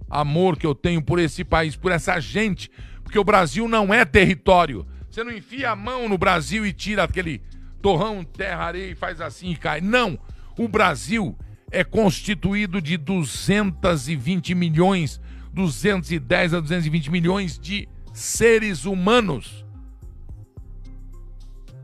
amor 0.09 0.57
que 0.57 0.65
eu 0.65 0.75
tenho 0.75 1.01
por 1.01 1.19
esse 1.19 1.45
país, 1.45 1.77
por 1.77 1.93
essa 1.93 2.19
gente, 2.19 2.69
porque 3.07 3.17
o 3.17 3.23
Brasil 3.23 3.69
não 3.69 3.93
é 3.93 4.03
território. 4.03 4.85
Você 5.09 5.23
não 5.23 5.31
enfia 5.31 5.71
a 5.71 5.75
mão 5.77 6.09
no 6.09 6.17
Brasil 6.17 6.65
e 6.65 6.73
tira 6.73 7.03
aquele 7.05 7.41
torrão, 7.81 8.21
terra, 8.21 8.65
areia 8.65 8.91
e 8.91 8.95
faz 8.95 9.21
assim 9.21 9.51
e 9.51 9.55
cai. 9.55 9.79
Não. 9.79 10.19
O 10.59 10.67
Brasil 10.67 11.33
é 11.71 11.85
constituído 11.85 12.81
de 12.81 12.97
220 12.97 14.53
milhões, 14.53 15.21
210 15.53 16.53
a 16.53 16.59
220 16.59 17.09
milhões 17.09 17.57
de 17.57 17.87
seres 18.11 18.83
humanos 18.83 19.65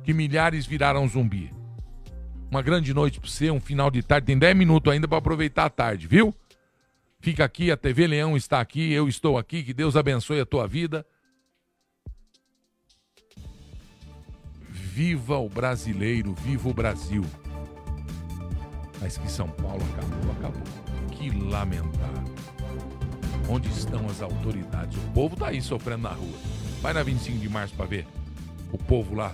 que 0.03 0.13
milhares 0.13 0.65
viraram 0.65 1.07
zumbi. 1.07 1.49
Uma 2.51 2.61
grande 2.61 2.93
noite 2.93 3.17
para 3.21 3.29
você, 3.29 3.49
um 3.49 3.61
final 3.61 3.89
de 3.89 4.03
tarde. 4.03 4.27
Tem 4.27 4.37
10 4.37 4.57
minutos 4.57 4.91
ainda 4.91 5.07
para 5.07 5.19
aproveitar 5.19 5.63
a 5.63 5.69
tarde, 5.69 6.05
viu? 6.05 6.35
Fica 7.21 7.45
aqui, 7.45 7.71
a 7.71 7.77
TV 7.77 8.07
Leão 8.07 8.35
está 8.35 8.59
aqui, 8.59 8.91
eu 8.91 9.07
estou 9.07 9.37
aqui. 9.37 9.63
Que 9.63 9.73
Deus 9.73 9.95
abençoe 9.95 10.41
a 10.41 10.45
tua 10.45 10.67
vida. 10.67 11.05
Viva 14.95 15.39
o 15.39 15.49
brasileiro, 15.49 16.35
viva 16.35 16.69
o 16.69 16.73
Brasil. 16.73 17.25
Mas 19.01 19.17
que 19.17 19.27
São 19.27 19.49
Paulo 19.49 19.81
acabou, 19.91 20.31
acabou. 20.33 20.61
Que 21.09 21.31
lamentável. 21.31 22.35
Onde 23.49 23.69
estão 23.69 24.05
as 24.05 24.21
autoridades? 24.21 24.95
O 24.95 25.11
povo 25.11 25.35
tá 25.35 25.47
aí 25.47 25.63
sofrendo 25.63 26.03
na 26.03 26.11
rua. 26.11 26.37
Vai 26.79 26.93
na 26.93 27.01
25 27.01 27.39
de 27.39 27.49
março 27.49 27.73
para 27.73 27.87
ver. 27.87 28.05
O 28.71 28.77
povo 28.77 29.15
lá 29.15 29.33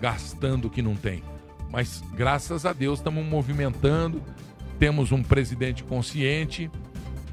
gastando 0.00 0.66
o 0.66 0.70
que 0.70 0.80
não 0.80 0.94
tem. 0.94 1.24
Mas 1.72 2.00
graças 2.14 2.64
a 2.64 2.72
Deus 2.72 3.00
estamos 3.00 3.26
movimentando. 3.26 4.22
Temos 4.78 5.10
um 5.10 5.24
presidente 5.24 5.82
consciente, 5.82 6.70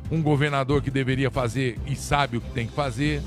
um 0.10 0.20
governador 0.20 0.82
que 0.82 0.90
deveria 0.90 1.30
fazer 1.30 1.78
e 1.86 1.96
sabe 1.96 2.38
o 2.38 2.42
que 2.42 2.50
tem 2.50 2.66
que 2.66 2.74
fazer, 2.74 3.22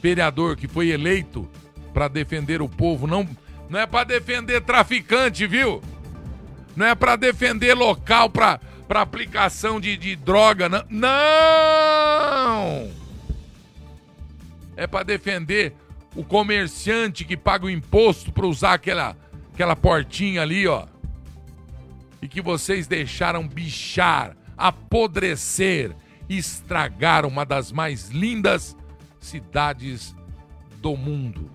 vereador 0.00 0.56
que 0.56 0.68
foi 0.68 0.90
eleito 0.90 1.50
para 1.94 2.08
defender 2.08 2.60
o 2.60 2.68
povo, 2.68 3.06
não, 3.06 3.26
não 3.70 3.80
é 3.80 3.86
para 3.86 4.04
defender 4.04 4.60
traficante, 4.60 5.46
viu? 5.46 5.80
Não 6.76 6.84
é 6.84 6.94
para 6.94 7.16
defender 7.16 7.72
local 7.72 8.28
para 8.28 8.60
para 8.86 9.00
aplicação 9.00 9.80
de, 9.80 9.96
de 9.96 10.14
droga, 10.14 10.68
não. 10.68 10.84
não! 10.90 12.90
É 14.76 14.86
para 14.86 15.04
defender 15.04 15.72
o 16.14 16.22
comerciante 16.22 17.24
que 17.24 17.34
paga 17.34 17.64
o 17.64 17.70
imposto 17.70 18.30
para 18.30 18.46
usar 18.46 18.74
aquela 18.74 19.16
aquela 19.52 19.74
portinha 19.74 20.42
ali, 20.42 20.66
ó. 20.66 20.86
E 22.20 22.28
que 22.28 22.42
vocês 22.42 22.86
deixaram 22.86 23.48
bichar, 23.48 24.36
apodrecer, 24.56 25.94
estragar 26.28 27.24
uma 27.24 27.46
das 27.46 27.72
mais 27.72 28.10
lindas 28.10 28.76
cidades 29.20 30.14
do 30.80 30.96
mundo, 30.96 31.50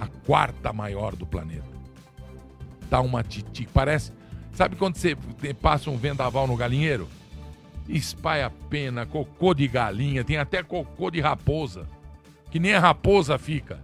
a 0.00 0.06
quarta 0.06 0.72
maior 0.72 1.14
do 1.14 1.26
planeta. 1.26 1.66
Dá 2.88 3.00
uma 3.00 3.22
titi, 3.22 3.66
parece. 3.72 4.12
Sabe 4.52 4.76
quando 4.76 4.96
você 4.96 5.16
passa 5.60 5.90
um 5.90 5.96
vendaval 5.96 6.46
no 6.46 6.56
galinheiro? 6.56 7.08
Espalha 7.88 8.50
pena, 8.70 9.06
cocô 9.06 9.54
de 9.54 9.68
galinha, 9.68 10.24
tem 10.24 10.38
até 10.38 10.62
cocô 10.62 11.10
de 11.10 11.20
raposa, 11.20 11.86
que 12.50 12.58
nem 12.58 12.74
a 12.74 12.80
raposa 12.80 13.38
fica. 13.38 13.80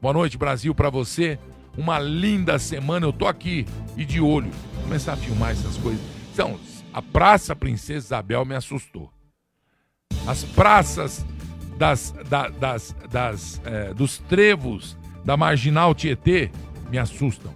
Boa 0.00 0.14
noite, 0.14 0.38
Brasil, 0.38 0.74
para 0.74 0.90
você 0.90 1.38
uma 1.76 1.98
linda 1.98 2.58
semana. 2.58 3.06
Eu 3.06 3.12
tô 3.12 3.26
aqui 3.26 3.66
e 3.96 4.04
de 4.04 4.20
olho. 4.20 4.50
Vou 4.74 4.84
começar 4.84 5.12
a 5.14 5.16
filmar 5.16 5.52
essas 5.52 5.76
coisas. 5.76 6.00
Então, 6.32 6.58
a 6.92 7.00
Praça 7.00 7.54
Princesa 7.54 8.06
Isabel 8.06 8.44
me 8.44 8.54
assustou. 8.54 9.10
As 10.26 10.44
praças 10.44 11.24
das, 11.78 12.12
da, 12.28 12.48
das, 12.48 12.94
das, 13.08 13.60
é, 13.64 13.94
dos 13.94 14.18
trevos 14.18 14.97
da 15.24 15.36
Marginal 15.36 15.94
Tietê 15.94 16.50
me 16.90 16.98
assustam. 16.98 17.54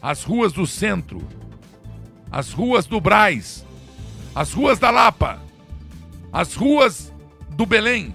As 0.00 0.22
ruas 0.24 0.52
do 0.52 0.66
centro, 0.66 1.26
as 2.30 2.52
ruas 2.52 2.86
do 2.86 3.00
Braz, 3.00 3.64
as 4.34 4.52
ruas 4.52 4.78
da 4.78 4.90
Lapa, 4.90 5.42
as 6.32 6.54
ruas 6.54 7.12
do 7.50 7.66
Belém, 7.66 8.14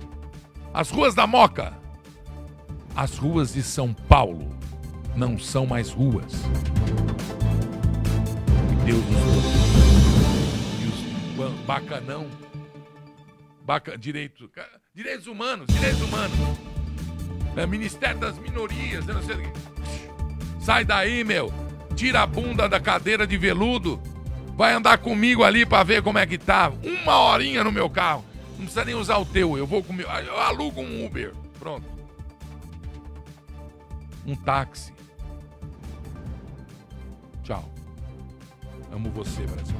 as 0.73 0.89
ruas 0.89 1.13
da 1.13 1.27
Moca, 1.27 1.73
as 2.95 3.17
ruas 3.17 3.53
de 3.53 3.63
São 3.63 3.93
Paulo 3.93 4.55
não 5.15 5.37
são 5.37 5.65
mais 5.65 5.89
ruas. 5.89 6.31
Deus 8.85 9.03
nos. 9.05 9.45
E 10.81 11.41
os 11.41 11.65
bacanão, 11.65 12.27
baca, 13.63 13.97
direito, 13.97 14.49
direitos 14.93 15.27
humanos, 15.27 15.67
direitos 15.67 16.01
humanos. 16.01 16.37
É, 17.55 17.65
Ministério 17.65 18.19
das 18.19 18.37
Minorias, 18.37 19.05
não 19.05 19.21
sei 19.21 19.47
Sai 20.59 20.85
daí, 20.85 21.23
meu. 21.23 21.53
Tira 21.95 22.21
a 22.21 22.27
bunda 22.27 22.67
da 22.67 22.79
cadeira 22.79 23.27
de 23.27 23.37
veludo. 23.37 24.01
Vai 24.55 24.73
andar 24.73 24.97
comigo 24.97 25.43
ali 25.43 25.65
para 25.65 25.83
ver 25.83 26.01
como 26.01 26.17
é 26.17 26.25
que 26.25 26.37
tá. 26.37 26.71
Uma 26.83 27.17
horinha 27.19 27.63
no 27.63 27.71
meu 27.71 27.89
carro. 27.89 28.23
Não 28.51 28.65
precisa 28.65 28.85
nem 28.85 28.95
usar 28.95 29.17
o 29.17 29.25
teu. 29.25 29.57
Eu 29.57 29.67
vou 29.67 29.83
comigo. 29.83 30.09
Eu 30.09 30.39
alugo 30.39 30.81
um 30.81 31.05
Uber. 31.05 31.33
Pronto 31.59 31.93
um 34.25 34.35
táxi. 34.35 34.93
Tchau. 37.43 37.69
Amo 38.91 39.09
você, 39.11 39.41
Brasil. 39.41 39.75